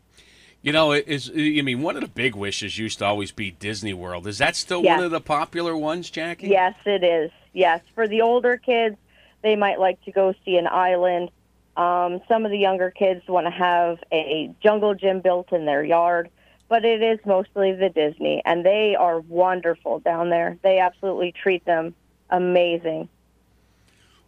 [0.62, 3.50] You know, it is I mean, one of the big wishes used to always be
[3.50, 4.26] Disney World.
[4.26, 4.96] Is that still Yes.
[4.96, 6.48] one of the popular ones, Jackie?
[6.48, 7.30] Yes, it is.
[7.52, 8.96] Yes, for the older kids,
[9.42, 11.30] they might like to go see an island.
[11.76, 15.84] Um, some of the younger kids want to have a jungle gym built in their
[15.84, 16.30] yard,
[16.68, 20.58] but it is mostly the Disney, and they are wonderful down there.
[20.62, 21.94] They absolutely treat them
[22.28, 23.08] amazing.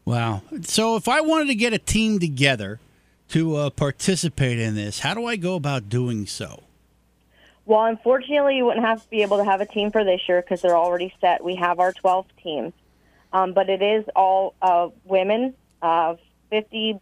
[0.04, 0.42] Wow.
[0.62, 2.80] So if I wanted to get a team together
[3.28, 6.64] to uh, participate in this, how do I go about doing so?
[7.64, 10.42] Well, unfortunately, you wouldn't have to be able to have a team for this year
[10.42, 11.44] because they're already set.
[11.44, 12.72] We have our 12 teams,
[13.32, 15.54] um, but it is all uh, women.
[15.80, 16.16] Uh,
[16.50, 17.00] 50%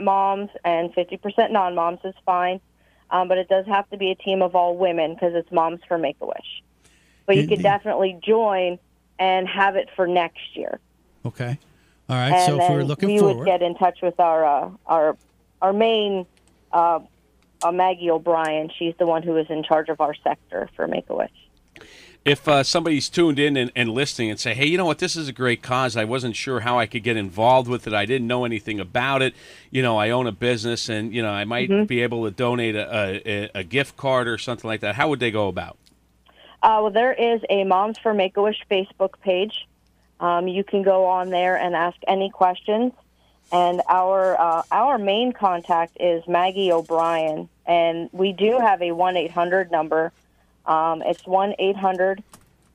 [0.00, 2.60] moms and 50% non-moms is fine,
[3.10, 5.80] um, but it does have to be a team of all women because it's Moms
[5.86, 6.62] for Make a Wish.
[7.26, 8.78] But you could definitely join
[9.18, 10.80] and have it for next year.
[11.24, 11.58] Okay.
[12.08, 12.32] All right.
[12.32, 14.70] and so if we're looking we forward, we would get in touch with our uh,
[14.86, 15.16] our
[15.62, 16.26] our main
[16.72, 17.00] uh,
[17.62, 18.70] uh, Maggie O'Brien.
[18.76, 21.30] She's the one who is in charge of our sector for Make a Wish.
[22.22, 25.16] If uh, somebody's tuned in and, and listening and say, hey, you know what, this
[25.16, 25.96] is a great cause.
[25.96, 27.94] I wasn't sure how I could get involved with it.
[27.94, 29.34] I didn't know anything about it.
[29.70, 31.86] You know, I own a business and, you know, I might Mhm.
[31.86, 34.96] be able to donate a, a, a gift card or something like that.
[34.96, 35.78] How would they go about?
[36.62, 39.66] Uh, well, there is a Moms for Make a Wish Facebook page.
[40.20, 42.92] Um, you can go on there and ask any questions.
[43.50, 49.16] And our uh, our main contact is Maggie O'Brien, and we do have a one
[49.16, 50.12] eight hundred number.
[50.66, 52.22] Um, it's one eight hundred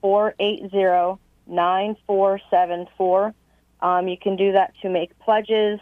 [0.02, 3.34] four eight zero nine four seven four.
[3.82, 5.80] Um, you can do that to make pledges.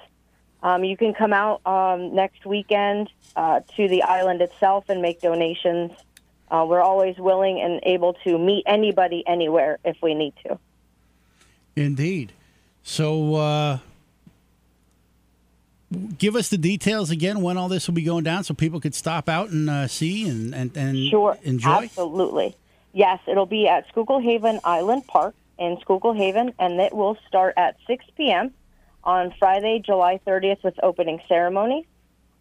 [0.61, 5.21] Um, you can come out um, next weekend uh, to the island itself and make
[5.21, 5.91] donations.
[6.49, 10.57] Uh, we're always willing and able to meet anybody anywhere if we need to.
[11.75, 12.31] indeed.
[12.83, 13.79] So uh,
[16.17, 18.95] give us the details again when all this will be going down so people could
[18.95, 21.69] stop out and uh, see and, and, and Sure, enjoy.
[21.83, 22.55] absolutely.
[22.93, 27.53] Yes, it'll be at Schuylkill Haven Island Park in Schuylkill Haven, and it will start
[27.57, 28.53] at 6 p.m.
[29.03, 31.87] on Friday, July 30th, with opening ceremony.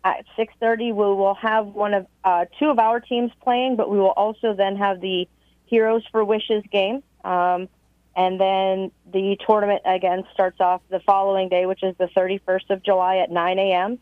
[0.05, 3.99] At 6:30, we will have one of uh, two of our teams playing, but we
[3.99, 5.29] will also then have the
[5.67, 7.03] Heroes for Wishes game.
[7.25, 7.69] Um,
[8.15, 12.83] and then the tournament again starts off the following day, which is the 31st of
[12.83, 13.99] July at 9 a.m.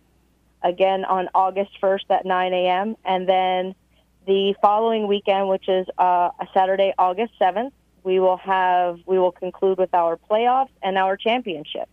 [0.63, 2.97] Again on August 1st at 9 a.m.
[3.05, 3.75] And then
[4.27, 9.33] the following weekend, which is uh, a Saturday, August 7th, we will have we will
[9.33, 11.93] conclude with our playoffs and our championships.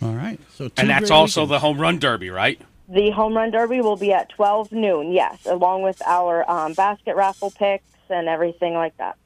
[0.00, 0.38] All right.
[0.54, 1.50] So two And that's also weekends.
[1.50, 2.60] the home run derby, right?
[2.88, 7.16] The home run derby will be at 12 noon, yes, along with our um, basket
[7.16, 9.16] raffle picks and everything like that.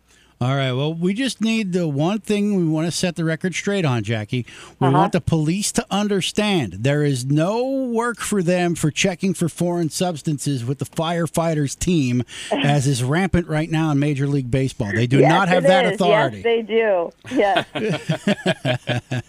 [0.42, 0.72] All right.
[0.72, 4.02] Well, we just need the one thing we want to set the record straight on,
[4.02, 4.44] Jackie.
[4.80, 4.98] We Uh-huh.
[4.98, 9.88] want the police to understand there is no work for them for checking for foreign
[9.88, 14.90] substances with the firefighters team, as is rampant right now in Major League Baseball.
[14.92, 15.92] They do Yes, not have that is.
[15.92, 16.38] authority.
[16.38, 17.10] Yes, they do.
[17.30, 17.66] Yes.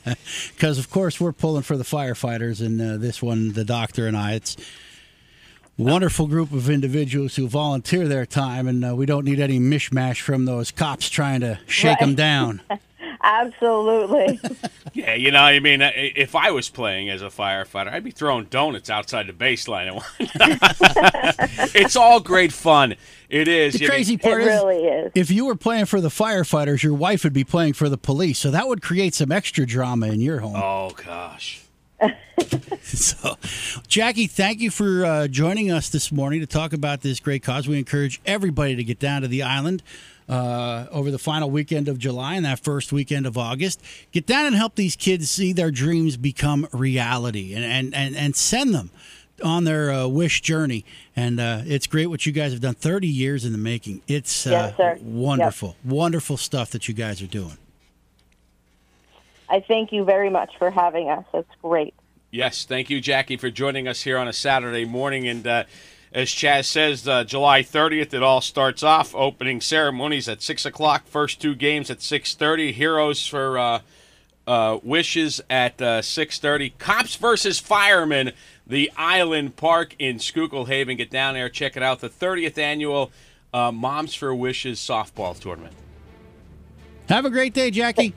[0.56, 4.16] Because, of course, we're pulling for the firefighters, and uh, this one, the doctor and
[4.18, 4.56] I, it's
[5.78, 10.22] wonderful group of individuals who volunteer their time, and uh, we don't need any mishmash
[10.22, 12.62] from those cops trying to shake them down.
[13.24, 14.40] Absolutely.
[14.96, 18.12] Yeah, you know, I mean, uh, if I was playing as a firefighter, I'd be
[18.12, 20.04] throwing donuts outside the baseline.
[21.74, 22.94] it's all great fun.
[23.28, 23.74] It is.
[23.74, 25.12] The You know, crazy part is, is.
[25.16, 28.38] if you were playing for the firefighters, your wife would be playing for the police,
[28.38, 30.56] so that would create some extra drama in your home.
[30.56, 31.63] Oh gosh.
[32.82, 33.38] so,
[33.88, 37.68] Jackie, thank you for uh, joining us this morning to talk about this great cause.
[37.68, 39.84] We encourage everybody to get down to the island
[40.28, 43.82] uh, over the final weekend of July and that first weekend of August.
[44.12, 48.36] Get down and help these kids see their dreams become reality and, and, and, and
[48.36, 48.92] send them
[49.44, 50.86] on their uh, wish journey.
[51.16, 54.02] And uh, it's great what you guys have done 30 years in the making.
[54.08, 57.58] It's uh, Yes, wonderful, wonderful stuff that you guys are doing.
[59.50, 61.26] I thank you very much for having us.
[61.34, 61.94] It's great.
[62.32, 65.28] Yes, thank you, Jackie, for joining us here on a Saturday morning.
[65.28, 65.64] And uh,
[66.12, 69.14] as Chaz says, uh, July 30th, it all starts off.
[69.14, 71.06] Opening ceremonies at 6 o'clock.
[71.06, 72.74] First two games at 6.30.
[72.74, 73.80] Heroes for uh,
[74.48, 76.78] uh, Wishes at uh, 6.30.
[76.78, 78.32] Cops versus Firemen,
[78.66, 80.98] the Island Park in Schuylkill Haven.
[80.98, 82.00] Get down there, check it out.
[82.00, 83.12] The 30th annual
[83.54, 85.76] uh, Moms for Wishes softball tournament.
[87.10, 88.14] Have a great day, Jackie.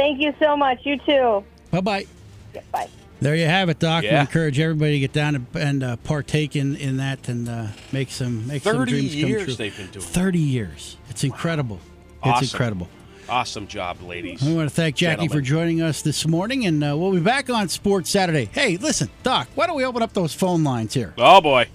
[0.00, 0.78] Thank you so much.
[0.86, 1.44] You too.
[1.70, 2.06] Bye bye.
[2.54, 2.88] Yeah, bye.
[3.20, 4.02] There you have it, Doc.
[4.02, 7.66] We encourage everybody to get down and, and uh, partake in, in that and uh,
[7.92, 9.54] make some make some dreams come years true.
[9.56, 10.02] they've been doing.
[10.02, 10.96] Thirty years.
[11.10, 11.80] It's incredible.
[12.16, 12.46] It's Awesome.
[12.46, 12.88] incredible.
[13.28, 14.42] Awesome job, ladies.
[14.42, 17.50] I want to thank Jackie for joining us this morning, and uh, we'll be back
[17.50, 18.46] on Sports Saturday.
[18.46, 21.12] Hey, listen, Doc, why don't we open up those phone lines here?
[21.18, 21.68] Oh, boy.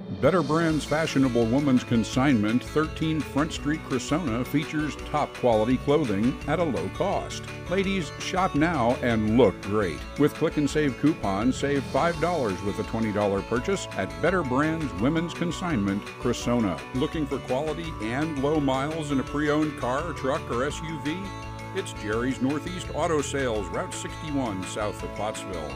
[0.09, 6.65] Better Brands Fashionable Woman's Consignment, 13 Front Street, Cressona, features top quality clothing at a
[6.65, 7.43] low cost.
[7.69, 9.99] Ladies, shop now and look great.
[10.19, 15.35] With Click and Save coupons, save $5 with a $20 purchase at Better Brands Women's
[15.35, 16.81] Consignment, Cressona.
[16.95, 21.29] Looking for quality and low miles in a pre owned car, truck, or SUV?
[21.75, 25.75] It's Jerry's Northeast Auto Sales, Route 61, south of Pottsville.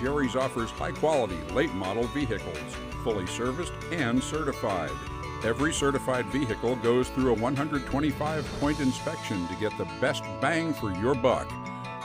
[0.00, 4.92] Jerry's offers high quality, late model vehicles, fully serviced and certified.
[5.42, 10.92] Every certified vehicle goes through a 125 point inspection to get the best bang for
[10.92, 11.50] your buck.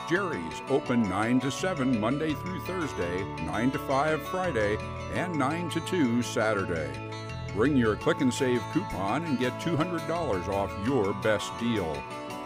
[0.09, 4.77] Jerry's open 9 to 7 Monday through Thursday, 9 to 5 Friday,
[5.13, 6.89] and 9 to 2 Saturday.
[7.53, 11.95] Bring your Click and Save coupon and get $200 off your best deal.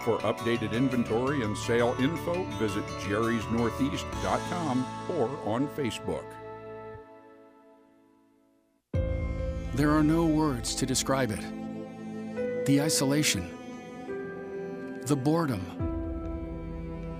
[0.05, 6.23] For updated inventory and sale info, visit jerrysnortheast.com or on Facebook.
[9.79, 12.65] There are no words to describe it.
[12.65, 13.49] The isolation,
[15.05, 15.61] the boredom,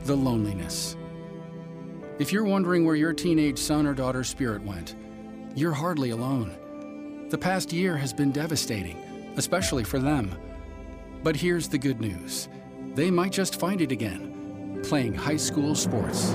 [0.04, 0.98] the loneliness.
[2.20, 4.98] If you're wondering where your teenage son or daughter's spirit went,
[5.56, 7.28] you're hardly alone.
[7.30, 8.98] The past year has been devastating,
[9.38, 10.36] especially for them.
[11.24, 12.50] But here's the good news
[12.94, 16.32] they might just find it again, playing high school sports.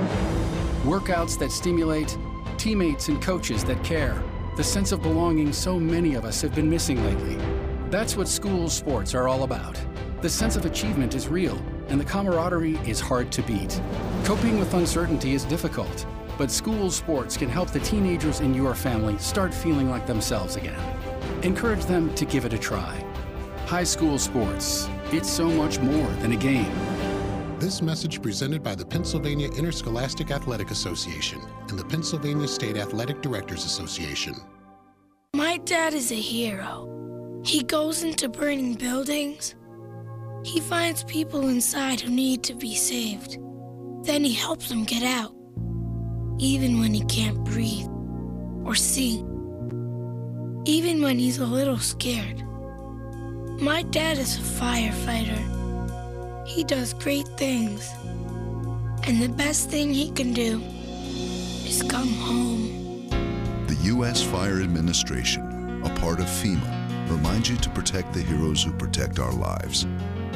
[0.85, 2.16] Workouts that stimulate,
[2.57, 4.22] teammates and coaches that care,
[4.57, 7.37] the sense of belonging so many of us have been missing lately.
[7.91, 9.81] That's what school sports are all about.
[10.21, 13.81] The sense of achievement is real, and the camaraderie is hard to beat.
[14.23, 16.07] Coping with uncertainty is difficult,
[16.39, 20.81] but school sports can help the teenagers in your family start feeling like themselves again.
[21.43, 23.05] Encourage them to give it a try.
[23.67, 26.93] High school sports, it's so much more than a game.
[27.65, 31.41] This message presented by the Pennsylvania Interscholastic Athletic Association
[31.71, 34.35] and the Pennsylvania State Athletic Directors Association.
[35.35, 37.41] My dad is a hero.
[37.43, 39.55] He goes into burning buildings.
[40.45, 43.39] He finds people inside who need to be saved.
[44.03, 45.35] Then he helps them get out,
[46.39, 47.89] even when he can't breathe
[48.67, 49.25] or see,
[50.67, 52.45] even when he's a little scared.
[53.59, 55.54] My dad is a firefighter.
[56.45, 57.90] He does great things.
[59.07, 60.61] And the best thing he can do
[61.64, 63.09] is come home.
[63.66, 64.22] The U.S.
[64.22, 69.32] Fire Administration, a part of FEMA, reminds you to protect the heroes who protect our
[69.32, 69.86] lives.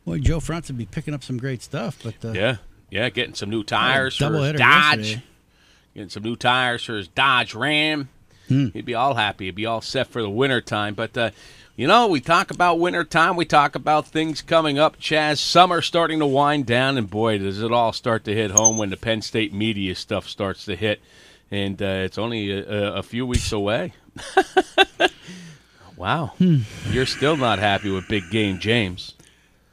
[0.05, 1.99] Boy, Joe France would be picking up some great stuff.
[2.03, 2.57] But uh, Yeah.
[2.89, 4.59] Yeah, getting some new tires for his Dodge.
[4.99, 5.23] yesterday.
[5.93, 8.09] Getting some new tires for his Dodge Ram.
[8.49, 8.67] Hmm.
[8.73, 9.45] He'd be all happy.
[9.45, 10.93] He'd be all set for the winter time.
[10.93, 11.31] But uh,
[11.81, 13.35] you know, we talk about winter time.
[13.35, 14.97] We talk about things coming up.
[14.99, 18.77] Chaz, summer starting to wind down, and boy, does it all start to hit home
[18.77, 21.01] when the Penn State media stuff starts to hit.
[21.49, 23.93] And uh, it's only a, a few weeks away.
[25.97, 26.59] wow, Hmm.
[26.91, 29.15] you're still not happy with Big Game James.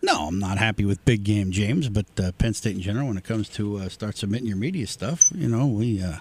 [0.00, 3.18] No, I'm not happy with Big Game James, but uh, Penn State in general, when
[3.18, 6.20] it comes to uh, start submitting your media stuff, you know, we uh,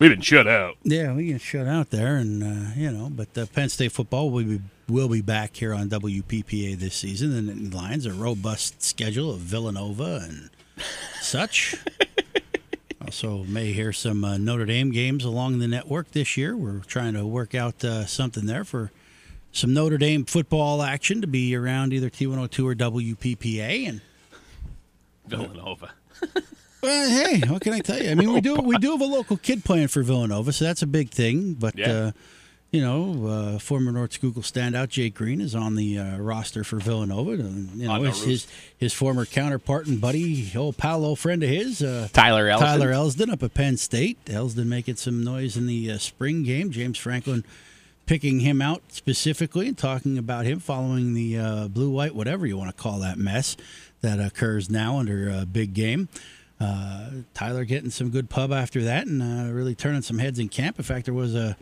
[0.00, 0.78] We've been shut out.
[0.82, 4.30] yeah we get shut out there, and uh, you know, but uh, Penn State football
[4.30, 8.82] will be will be back here on WPPA this season, and it lines a robust
[8.82, 10.48] schedule of Villanova and
[11.20, 11.76] such.
[13.04, 16.56] also, may hear some uh, Notre Dame games along the network this year.
[16.56, 18.90] We're trying to work out uh, something there for
[19.52, 24.00] some Notre Dame football action to be around either T102 or WPPA, and
[25.26, 25.90] Villanova.
[26.82, 28.10] Well, hey, what can I tell you?
[28.10, 30.82] I mean, we do we do have a local kid playing for Villanova, so that's
[30.82, 31.54] a big thing.
[31.54, 31.90] But Yeah.
[31.92, 32.12] uh,
[32.72, 36.76] you know, uh, former North Schuylkill standout Jake Green is on the uh, roster for
[36.78, 37.32] Villanova.
[37.32, 38.46] And, you know, his, his
[38.78, 42.58] his former counterpart and buddy, old pal, old friend of his, uh, Tyler Elsdon.
[42.60, 44.24] Tyler Elsdon up at Penn State.
[44.26, 46.70] Elsdon making some noise in the uh, spring game.
[46.70, 47.44] James Franklin
[48.06, 52.56] picking him out specifically and talking about him following the uh, blue white whatever you
[52.56, 53.56] want to call that mess
[54.00, 56.08] that occurs now under uh, big game.
[56.60, 60.48] Uh, Tyler getting some good pub after that and uh, really turning some heads in
[60.48, 60.78] camp.
[60.78, 61.56] In fact, there was a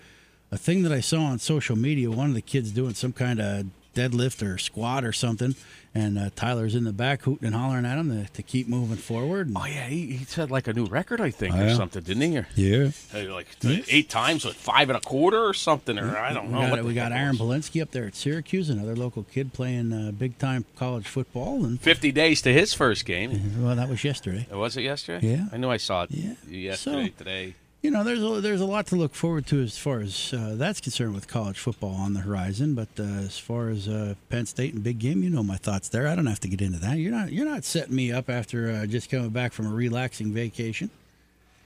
[0.51, 2.11] a thing that I saw on social media.
[2.11, 5.55] One of the kids doing some kind of deadlift or squat or something,
[5.95, 8.97] and uh, Tyler's in the back hooting and hollering at him to, to keep moving
[8.97, 9.51] forward.
[9.57, 11.75] Oh yeah, he, he said like a new record, I think, Oh, or yeah.
[11.77, 12.39] something, didn't he?
[12.39, 12.91] Or, Yeah.
[13.33, 16.77] like eight times with five and a quarter or something, or I don't We know.
[16.77, 17.37] got, we got Aaron.
[17.37, 21.81] Polinsky up there at Syracuse, another local kid playing uh, big time college football, and
[21.81, 23.63] Fifty days to his first game.
[23.65, 24.47] well, that was yesterday.
[24.53, 25.27] Was it yesterday?
[25.33, 25.47] Yeah.
[25.53, 26.35] I knew I saw it Yeah.
[26.49, 27.55] yesterday, So- today.
[27.81, 30.55] You know, there's a, there's a lot to look forward to as far as uh,
[30.57, 32.75] that's concerned with college football on the horizon.
[32.75, 35.89] But uh, as far as uh, Penn State and big game, you know my thoughts
[35.89, 36.09] there.
[36.09, 36.99] I don't have to get into that.
[36.99, 40.33] You're not you're not setting me up after uh, just coming back from a relaxing
[40.33, 40.91] vacation.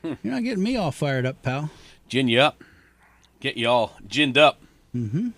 [0.03, 0.15] Hmm.
[0.23, 1.71] You're not getting me all fired up, pal.
[2.09, 2.63] Gin you up,
[3.41, 4.61] get you all ginned up.
[4.95, 5.29] Mm-hmm.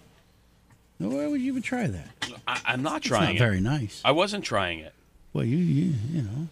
[0.99, 2.09] Why would you even try that?
[2.49, 3.23] I, I'm not trying.
[3.23, 3.49] It's not it.
[3.49, 4.03] very nice.
[4.05, 4.93] I wasn't trying it.
[5.33, 6.49] Well, you you you know,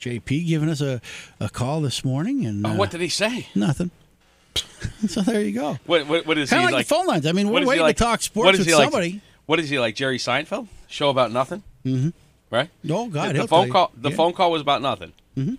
[0.00, 1.00] JP giving us a,
[1.40, 3.48] a call this morning, and Oh, uh, what did he say?
[3.54, 3.90] nothing.
[5.08, 5.78] so there you go.
[5.86, 6.86] What what, what is Kind he like, like?
[6.88, 7.26] the phone lines.
[7.26, 9.20] I mean, what we're waiting like- to talk sports with like- somebody.
[9.46, 10.66] What is he like, Jerry Seinfeld?
[10.88, 12.08] Show about nothing, Mm-hmm.
[12.50, 12.68] right?
[12.90, 13.92] Oh God, the he'll phone call.
[13.96, 14.16] The Yeah.
[14.16, 15.12] phone call was about nothing.
[15.36, 15.58] Mhm.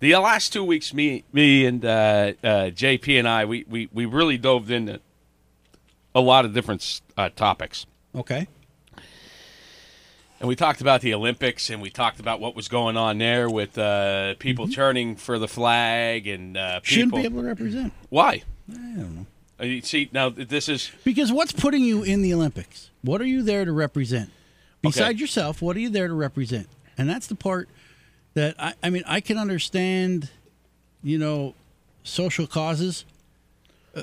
[0.00, 4.06] The last two weeks, me, me, and uh, uh, JP and I, we, we, we
[4.06, 4.98] really dove into
[6.14, 7.84] a lot of different uh, topics.
[8.14, 8.48] Okay.
[10.40, 13.50] And we talked about the Olympics, and we talked about what was going on there
[13.50, 16.84] with uh, people turning for the flag and uh, Mm-hmm.
[16.84, 17.18] Shouldn't people.
[17.18, 17.92] be able to represent.
[18.08, 18.42] Why?
[18.70, 19.26] I don't know.
[19.60, 22.88] Uh, you see, now this is Because what's putting you in the Olympics?
[23.02, 24.30] What are you there to represent?
[24.80, 26.66] Besides yourself, what are you there to represent?
[26.96, 27.68] And that's the part
[28.32, 30.30] that I, I mean, I can understand,
[31.02, 31.54] you know,
[32.02, 33.04] social causes.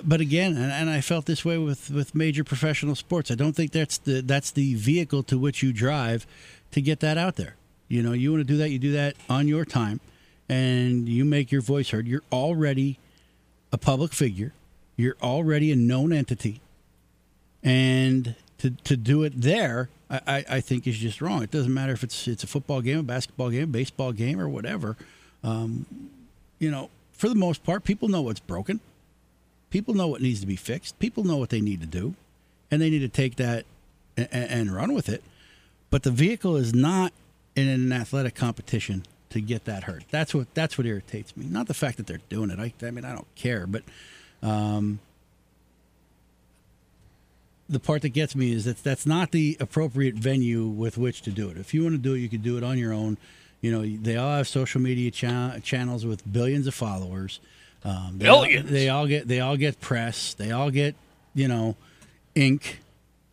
[0.03, 3.31] But again, and, and I felt this way with, with major professional sports.
[3.31, 6.27] I don't think that's the that's the vehicle to which you drive
[6.71, 7.55] to get that out there.
[7.87, 10.01] You know, you want to do that, you do that on your time,
[10.49, 12.05] and you make your voice heard.
[12.05, 12.99] You're already
[13.71, 14.53] a public figure.
[14.97, 16.59] You're already a known entity,
[17.63, 21.43] and to to do it there, I, I, I think is just wrong.
[21.43, 24.39] It doesn't matter if it's it's a football game, a basketball game, a baseball game,
[24.39, 24.97] or whatever.
[25.43, 25.85] Um,
[26.59, 28.81] you know, for the most part, people know what's broken.
[29.69, 30.97] People know what needs to be fixed.
[30.99, 32.15] People know what they need to do,
[32.71, 33.65] and they need to take that
[34.15, 35.23] and, and run with it.
[35.89, 37.13] But the vehicle is not
[37.55, 40.03] in an athletic competition to get that hurt.
[40.09, 41.45] That's what that's what irritates me.
[41.45, 42.59] Not the fact that they're doing it.
[42.59, 43.83] I, I mean, I don't care, but
[44.41, 44.99] um,
[47.69, 51.31] the part that gets me is that that's not the appropriate venue with which to
[51.31, 51.57] do it.
[51.57, 53.17] If you want to do it, you could do it on your own.
[53.59, 57.39] You know, they all have social media cha- channels with billions of followers.
[57.87, 60.33] Um, they all- they all get they all get press.
[60.33, 60.95] They all get
[61.33, 61.75] you know,
[62.35, 62.79] ink,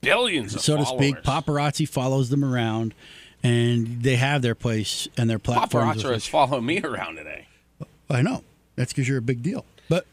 [0.02, 1.16] Billions of so to speak.
[1.22, 2.94] Paparazzi follows them around,
[3.42, 5.88] and they have their place and their platform.
[5.88, 7.46] Paparazzi is following me around today.
[8.10, 8.44] I know.
[8.76, 9.64] That's because you're a big deal.
[9.88, 10.06] But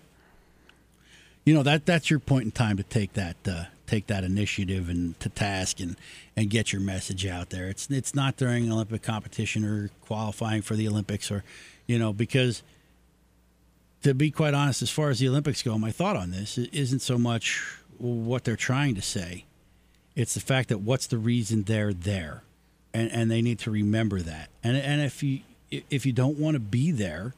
[1.45, 4.87] you know that that's your point in time to take that uh, take that initiative
[4.89, 5.97] and to task and
[6.37, 7.67] and get your message out there.
[7.67, 11.43] It's it's not during Olympic competition or qualifying for the Olympics or
[11.87, 12.63] you know because
[14.03, 17.01] to be quite honest, as far as the Olympics go, my thought on this isn't
[17.01, 19.45] so much what they're trying to say.
[20.15, 22.43] It's the fact that what's the reason they're there,
[22.93, 24.49] and and they need to remember that.
[24.63, 27.33] And and if you if you don't want to be there,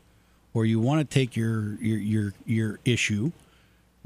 [0.53, 3.32] or you want to take your your your your issue,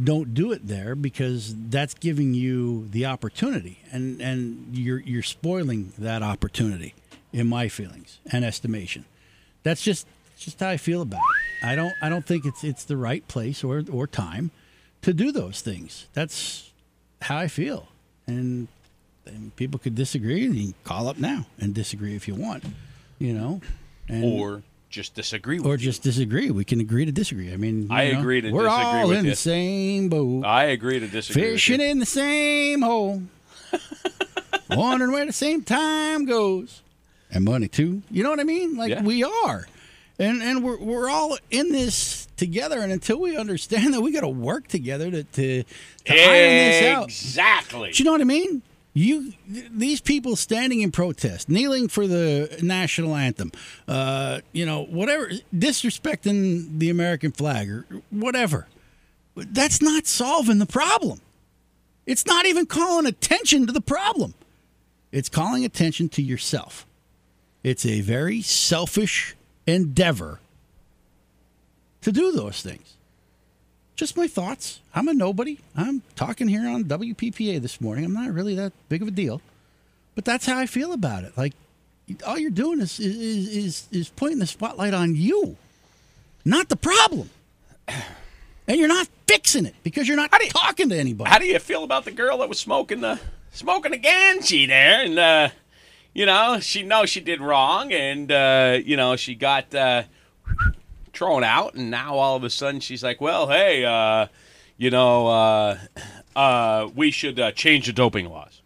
[0.04, 5.94] don't do it there because that's giving you the opportunity, and and you're you're spoiling
[5.98, 6.94] that opportunity,
[7.32, 9.06] in my feelings and estimation.
[9.64, 10.08] That's just
[10.38, 11.66] just how I feel about it.
[11.66, 14.52] I don't I don't think it's it's the right place or or time
[15.02, 16.08] to do those things.
[16.14, 16.72] That's
[17.22, 17.88] how I feel,
[18.28, 18.68] and,
[19.26, 20.46] and people could disagree.
[20.46, 22.64] And you can call up now and disagree if you want,
[23.20, 23.62] you know,
[24.08, 25.78] and, Or just disagree with or you.
[25.78, 26.50] just disagree.
[26.52, 27.52] We can agree to disagree.
[27.52, 29.32] I mean, I know, agree to we're disagree all with in you.
[29.32, 31.42] the same boat, I agree to disagree.
[31.44, 33.24] fishing in the same hole,
[34.70, 36.82] wondering where the same time goes,
[37.32, 38.02] and money too.
[38.12, 38.76] You know what I mean?
[38.78, 39.02] Like Yeah.
[39.04, 39.68] we are,
[40.20, 42.80] and and we're we're all in this together.
[42.80, 46.84] And until we understand that we got to work together to to, to iron this
[46.84, 47.04] out.
[47.06, 47.92] Exactly.
[47.92, 48.62] Do you know what I mean?
[48.94, 53.52] You, th- these people standing in protest, kneeling for the national anthem,
[53.88, 58.66] uh, you know, whatever, disrespecting the American flag or whatever.
[59.36, 61.22] That's not solving the problem.
[62.08, 64.34] It's not even calling attention to the problem.
[65.12, 66.88] It's calling attention to yourself.
[67.64, 69.36] It's a very selfish
[69.68, 70.40] endeavor
[72.02, 72.96] to do those things.
[73.96, 74.80] Just my thoughts.
[74.94, 75.60] I'm a nobody.
[75.76, 78.06] I'm talking here on WPPA this morning.
[78.06, 79.42] I'm not really that big of a deal,
[80.16, 81.36] but that's how I feel about it.
[81.38, 81.54] Like
[82.26, 85.58] all you're doing is is is, is pointing the spotlight on you,
[86.46, 87.30] not the problem,
[88.68, 91.30] and you're not fixing it because you're not talking to anybody.
[91.30, 93.20] How do you feel about the girl that was smoking the
[93.52, 95.06] smoking the ganji there?
[95.06, 95.50] And uh,
[96.18, 100.02] you know, she knows she did wrong, and uh, you know, she got uh,
[101.14, 104.26] thrown out, and now all of a sudden she's like, "Well, hey, uh,
[104.78, 105.78] you know, uh,
[106.36, 108.64] uh, we should uh, change the doping laws."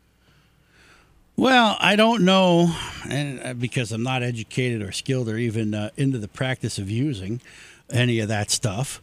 [1.35, 2.73] Well, I don't know,
[3.09, 7.41] and because I'm not educated or skilled or even into the practice of using
[7.89, 9.01] any of that stuff,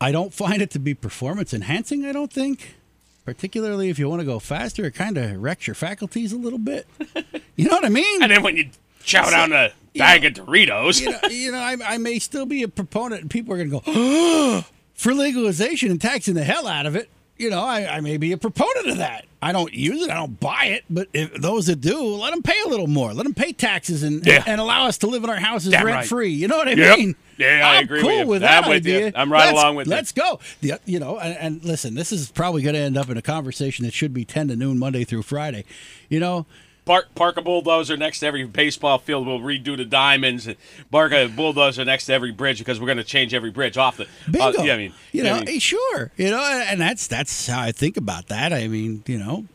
[0.00, 2.06] I don't find it to be performance enhancing.
[2.06, 2.76] I don't think,
[3.24, 6.58] particularly if you want to go faster, it kind of wrecks your faculties a little
[6.58, 6.86] bit.
[7.56, 8.22] You know what I mean?
[8.22, 8.70] And then when you
[9.04, 12.62] chow down a bag of Doritos, you know, you know I, I may still be
[12.62, 14.64] a proponent, and people are going to go
[14.94, 17.10] for legalization and taxing the hell out of it.
[17.40, 19.24] You know, I, I may be a proponent of that.
[19.42, 22.42] I don't use it, I don't buy it, but if those that do, let them
[22.42, 23.14] pay a little more.
[23.14, 24.44] Let them pay taxes and Yeah.
[24.46, 26.06] and allow us to live in our houses Damn rent right.
[26.06, 26.28] free.
[26.30, 26.98] You know what I Yep.
[26.98, 27.16] mean?
[27.38, 28.96] Yeah, I I'm agree cool with with I'm that with you.
[28.96, 29.12] idea.
[29.14, 29.90] I'm right Let's- along with you.
[29.92, 30.40] Let's go.
[30.60, 33.22] The, you know, and, and listen, this is probably going to end up in a
[33.22, 35.64] conversation that should be ten to noon Monday through Friday.
[36.10, 36.44] You know,
[36.84, 39.26] Park, park a bulldozer next to every baseball field.
[39.26, 40.46] We'll redo the diamonds.
[40.46, 40.56] And
[40.90, 43.96] park a bulldozer next to every bridge because we're going to change every bridge off
[43.98, 44.06] the.
[44.30, 44.58] Bingo.
[44.60, 46.10] Uh, yeah, I mean, you know, I mean, sure.
[46.16, 48.52] You know, and that's that's how I think about that.
[48.52, 49.46] I mean, you know,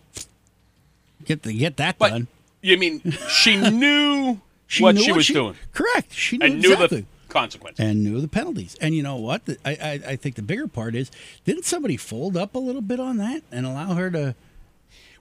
[1.25, 2.27] get the get that done.
[2.61, 6.13] you mean she knew She what knew she what was she- doing Correct.
[6.13, 7.01] She knew and knew exactly.
[7.01, 8.75] the consequences and knew the penalties.
[8.79, 9.41] And you know what?
[9.65, 11.11] I, I I think the bigger part is
[11.43, 14.35] didn't somebody fold up a little bit on that and allow her to?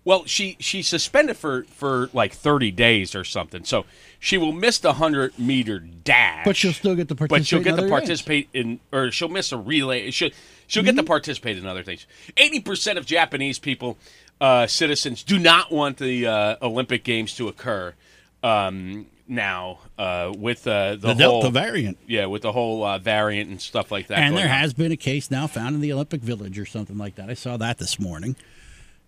[0.06, 3.64] Well, she she's suspended for for like thirty days or something.
[3.64, 3.86] So
[4.18, 7.76] she will miss the hundred meter dash, But she'll still get to but she'll get
[7.76, 10.10] to participate in, or she'll miss a relay.
[10.10, 10.30] She'll
[10.66, 11.06] she'll get to Mm-hmm.
[11.06, 12.06] participate in other things.
[12.36, 13.96] Eighty percent of Japanese people,
[14.42, 17.94] uh, citizens, do not want the uh, Olympic Games to occur.
[18.42, 21.96] Um, now uh, with uh, the, The Delta whole- variant.
[22.06, 24.18] yeah, with the whole uh, variant and stuff like that.
[24.18, 24.50] and there on.
[24.50, 27.30] has been a case now found in the Olympic Village or something like that.
[27.30, 28.36] I saw that this morning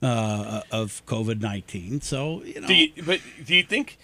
[0.03, 2.01] uh, of COVID nineteen.
[2.01, 3.99] So you know, Do you, but do you think?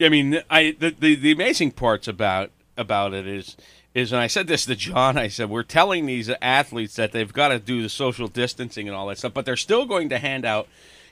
[0.00, 3.56] I mean, I the, the the amazing parts about about it is
[3.94, 5.16] is, and I said this to John.
[5.16, 8.96] I said we're telling these athletes that they've got to do the social distancing and
[8.96, 10.68] all that stuff, but they're still going to hand out,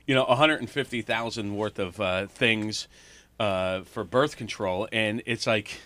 [0.06, 2.88] you know, 150,000 worth of uh, things
[3.38, 5.80] uh, for birth control, and it's like,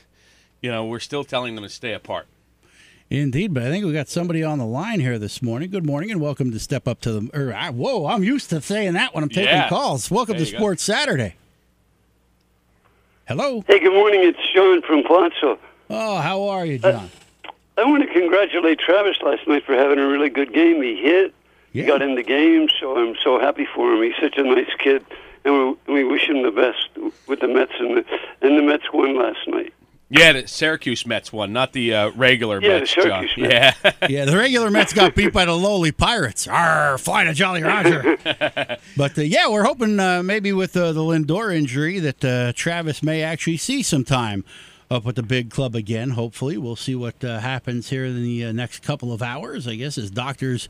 [0.62, 2.26] you know, we're still telling them to stay apart.
[3.08, 5.70] Indeed, but I think we got somebody on the line here this morning.
[5.70, 7.30] Good morning and welcome to Step Up to the.
[7.38, 9.68] Or, ah, whoa, I'm used to saying that when I'm taking Yeah.
[9.68, 10.10] calls.
[10.10, 10.58] Welcome There to you go.
[10.58, 11.36] Sports Saturday.
[13.28, 13.64] Hello.
[13.68, 14.20] Hey, good morning.
[14.24, 15.56] It's Sean from Quanso.
[15.88, 17.10] Oh, how are you, John?
[17.78, 20.82] I want to congratulate Travis last night for having a really good game.
[20.82, 21.32] He hit,
[21.72, 24.02] he got in the game, so I'm so happy for him.
[24.02, 25.04] He's such a nice kid,
[25.44, 26.88] and we, we wish him the best
[27.28, 28.04] with the Mets, and the,
[28.42, 29.72] and the Mets won last night.
[30.08, 32.90] Yeah, the Syracuse Mets won, not the uh, regular Yeah, the Mets.
[32.94, 33.48] Syracuse John.
[33.48, 33.76] Mets.
[33.84, 33.92] Yeah.
[34.08, 36.46] yeah, the regular Mets got beat by the lowly Pirates.
[36.46, 38.16] Arr, fly to Jolly Roger.
[38.96, 43.02] but uh, yeah, we're hoping uh, maybe with uh, the Lindor injury that uh, Travis
[43.02, 44.44] may actually see some time
[44.88, 46.10] up with the big club again.
[46.10, 49.66] Hopefully, we'll see what uh, happens here in the uh, next couple of hours.
[49.66, 50.68] I guess as doctors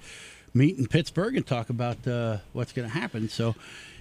[0.54, 3.28] meet in Pittsburgh and talk about uh, what's going to happen.
[3.28, 3.54] So,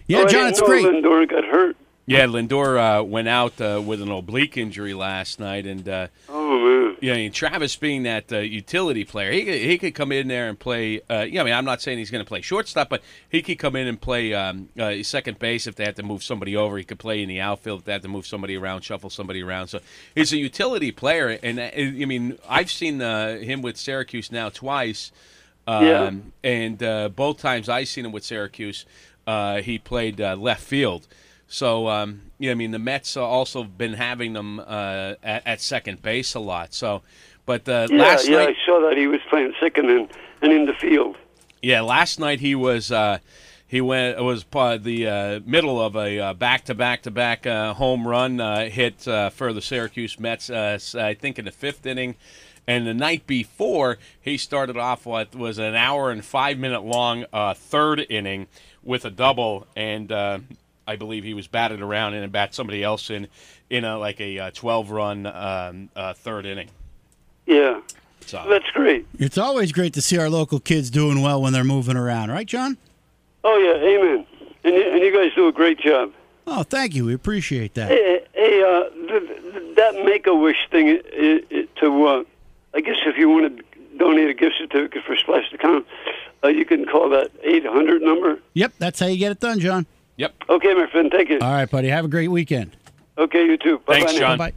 [0.07, 0.85] yeah, Oh, I John, didn't it's know great.
[0.85, 1.75] Lindor got hurt.
[2.07, 6.59] Yeah, Lindor uh, went out uh, with an oblique injury last night, and uh, oh
[6.59, 10.27] man, yeah, and Travis being that uh, utility player, he could, he could come in
[10.27, 11.01] there and play.
[11.09, 13.57] Uh, yeah, I mean, I'm not saying he's going to play shortstop, but he could
[13.57, 16.77] come in and play um, uh, second base if they have to move somebody over.
[16.77, 19.41] He could play in the outfield if they have to move somebody around, shuffle somebody
[19.41, 19.69] around.
[19.69, 19.79] So
[20.13, 24.49] he's a utility player, and uh, I mean, I've seen uh, him with Syracuse now
[24.49, 25.11] twice.
[25.65, 26.11] Um, Yeah.
[26.43, 28.85] And uh, both times I've seen him with Syracuse,
[29.25, 31.07] uh, he played uh, left field.
[31.47, 36.01] So, um, yeah, I mean, the Mets also been having them uh, at, at second
[36.01, 36.73] base a lot.
[36.73, 37.01] So,
[37.45, 40.09] but uh, yeah, last yeah, night, I saw that he was playing second and
[40.41, 41.17] and in the field.
[41.61, 43.19] yeah, last night he was uh,
[43.67, 47.45] he went it was part the uh, middle of a back to back to back
[47.45, 50.49] uh, home run uh, hit uh, for the Syracuse Mets.
[50.49, 52.15] Uh, I think in the fifth inning.
[52.67, 57.25] And the night before, he started off what was an hour and five minute long
[57.31, 58.47] uh, third inning
[58.83, 60.39] with a double, and uh,
[60.87, 63.27] I believe he was batted around and bat somebody else in
[63.69, 66.69] in a like a twelve run um, uh, third inning.
[67.45, 67.81] Yeah,
[68.25, 69.05] So that's great.
[69.19, 72.47] It's always great to see our local kids doing well when they're moving around, right,
[72.47, 72.77] John?
[73.43, 74.25] Oh yeah, amen.
[74.63, 76.11] And you, and you guys do a great job.
[76.47, 77.05] Oh, thank you.
[77.05, 77.89] We appreciate that.
[77.89, 82.23] Hey, hey uh, th- th- that Make a Wish thing i i to, uh,
[82.73, 83.63] I guess if you want to
[83.97, 85.85] donate a gift certificate for Splash.com,
[86.43, 88.39] uh, you can call that 800 number.
[88.53, 89.85] Yep, that's how you get it done, John.
[90.17, 90.33] Yep.
[90.49, 91.39] Okay, my friend, thank you.
[91.41, 91.89] All right, buddy.
[91.89, 92.75] Have a great weekend.
[93.17, 93.79] Okay, you too.
[93.85, 94.37] Bye-bye now.
[94.37, 94.53] Bye.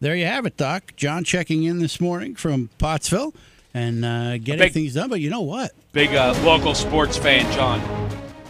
[0.00, 0.92] There you have it, Doc.
[0.96, 3.34] John checking in this morning from Pottsville
[3.74, 5.08] and uh, getting big- things done.
[5.10, 5.72] But you know what?
[5.92, 7.80] Big uh, local sports fan, John.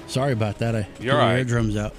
[0.06, 0.74] Sorry about that.
[0.74, 1.38] I You're your all right.
[1.38, 1.94] eardrums out.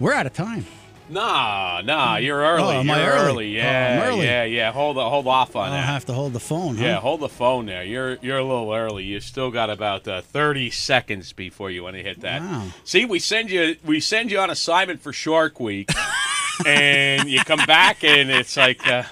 [0.00, 0.66] We're out of time.
[1.14, 2.76] Nah, nah, you're early.
[2.76, 3.48] Oh, am you're I early?
[3.56, 4.24] Yeah, Oh, I'm early.
[4.26, 4.72] yeah, yeah.
[4.72, 5.84] Hold hold off on I'll that.
[5.86, 6.76] have to hold the phone.
[6.76, 6.84] Huh?
[6.84, 7.84] Yeah, hold the phone there.
[7.84, 9.04] You're you're a little early.
[9.04, 12.42] You still got about uh, 30 seconds before you want to hit that.
[12.42, 12.66] Wow.
[12.84, 15.88] See, we send you we send you on assignment for Shark Week,
[16.66, 18.86] and you come back and it's like.
[18.86, 19.04] Uh,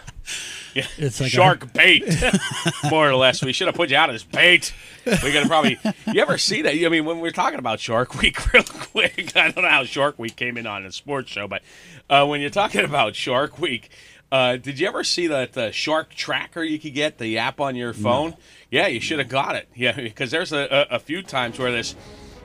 [0.75, 2.05] yeah, It's like a- shark bait,
[2.91, 3.43] more or less.
[3.45, 4.73] We should have put you out as bait.
[5.05, 5.79] We gotta probably.
[6.13, 6.75] You ever see that?
[6.75, 10.19] I mean, when we're talking about Shark Week, real quick, I don't know how Shark
[10.19, 11.63] Week came in on a sports show, but
[12.09, 13.91] uh, when you're talking about Shark Week,
[14.31, 17.77] uh, did you ever see that uh, Shark Tracker you could get the app on
[17.77, 18.35] your phone?
[18.71, 19.69] Yeah, you should have got it.
[19.75, 21.95] Yeah, because there's a, a, a few times where this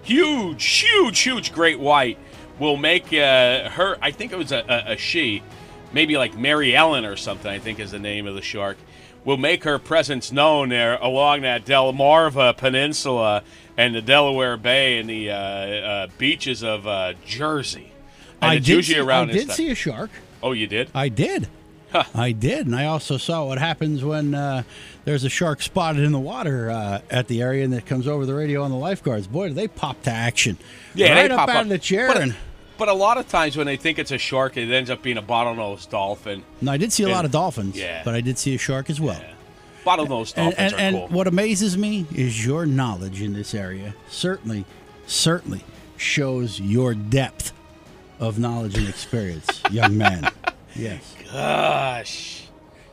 [0.04, 2.18] huge, huge, huge great white
[2.60, 3.98] will make uh, her.
[4.02, 5.44] I think it was a, a, a she,
[5.98, 7.50] maybe like Mary Ellen or something.
[7.52, 8.78] I think is the name of the shark.
[9.26, 13.42] Will make her presence known there along that Delmarva Peninsula
[13.76, 17.92] and the Delaware Bay and the uh, uh, beaches of uh, Jersey.
[18.42, 20.12] And I did, see, I did see a shark.
[20.44, 20.92] Oh, you did?
[20.94, 21.48] I did.
[22.14, 24.64] I did, and I also saw what happens when uh,
[25.06, 28.26] there's a shark spotted in the water uh, at the area, and it comes over
[28.26, 29.26] the radio on the lifeguards.
[29.26, 30.58] Boy, do they pop to action!
[30.94, 31.62] Yeah, right they up out up.
[31.64, 32.08] of the chair.
[32.08, 32.36] But, and
[32.78, 35.18] but a lot of times when they think it's a shark, it ends up being
[35.18, 36.44] a bottlenose dolphin.
[36.62, 38.02] no, I did see a And- lot of dolphins, Yeah.
[38.06, 39.22] but I did see a shark as well.
[39.86, 41.08] Bottlenose And, dolphins and, are and cool.
[41.10, 43.96] what amazes me is your knowledge in this area.
[44.10, 44.66] Certainly,
[45.06, 45.64] certainly
[45.96, 47.54] shows your depth
[48.20, 50.30] of knowledge and experience, young man.
[50.76, 52.44] Yes, Gosh.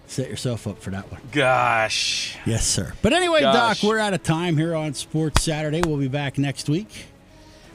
[0.07, 1.21] set yourself up for that one.
[1.33, 2.37] Gosh.
[2.47, 2.93] Yes, sir.
[3.03, 3.81] But anyway, Gosh.
[3.81, 5.83] Doc, we're out of time here on Sports Saturday.
[5.85, 7.07] We'll be back next week.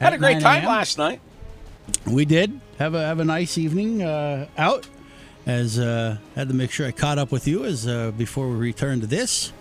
[0.00, 1.20] Had a great time last night.
[2.06, 4.86] We did have a have a nice evening uh, out.
[5.46, 8.56] As uh, had to make sure I caught up with you as uh, before we
[8.56, 9.52] returned to this,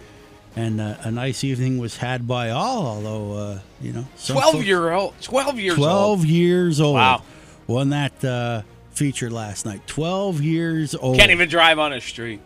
[0.56, 2.86] and uh, a nice evening was had by all.
[2.86, 5.14] Although uh, you know, 12 folks- year old.
[5.22, 6.28] 12 years 12 old.
[6.28, 6.96] years old.
[6.96, 7.24] Wow.
[7.68, 9.86] Won that uh, feature last night.
[9.88, 11.18] 12 years old.
[11.18, 12.42] Can't even drive on a street.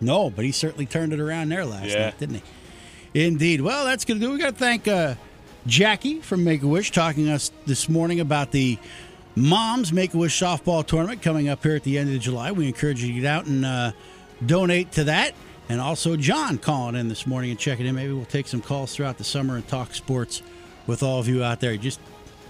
[0.00, 2.06] No, but he certainly turned it around there last Yeah.
[2.06, 2.42] night, didn't
[3.14, 3.26] he?
[3.26, 3.60] Indeed.
[3.60, 4.32] Well, that's to do.
[4.32, 5.14] We got to thank uh,
[5.66, 8.78] Jackie from Make a Wish talking to us this morning about the
[9.36, 12.52] Moms Make a Wish softball tournament coming up here at the end of July.
[12.52, 13.92] We encourage you to get out and uh,
[14.46, 15.34] donate to that.
[15.68, 17.94] And also John calling in this morning and checking in.
[17.96, 20.42] Maybe we'll take some calls throughout the summer and talk sports
[20.86, 21.76] with all of you out there.
[21.76, 21.98] Just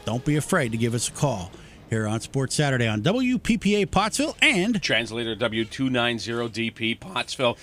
[0.05, 1.51] don't be afraid to give us a call
[1.89, 7.57] here on Sports Saturday on WPPA Pottsville and Translator W290DP Pottsville.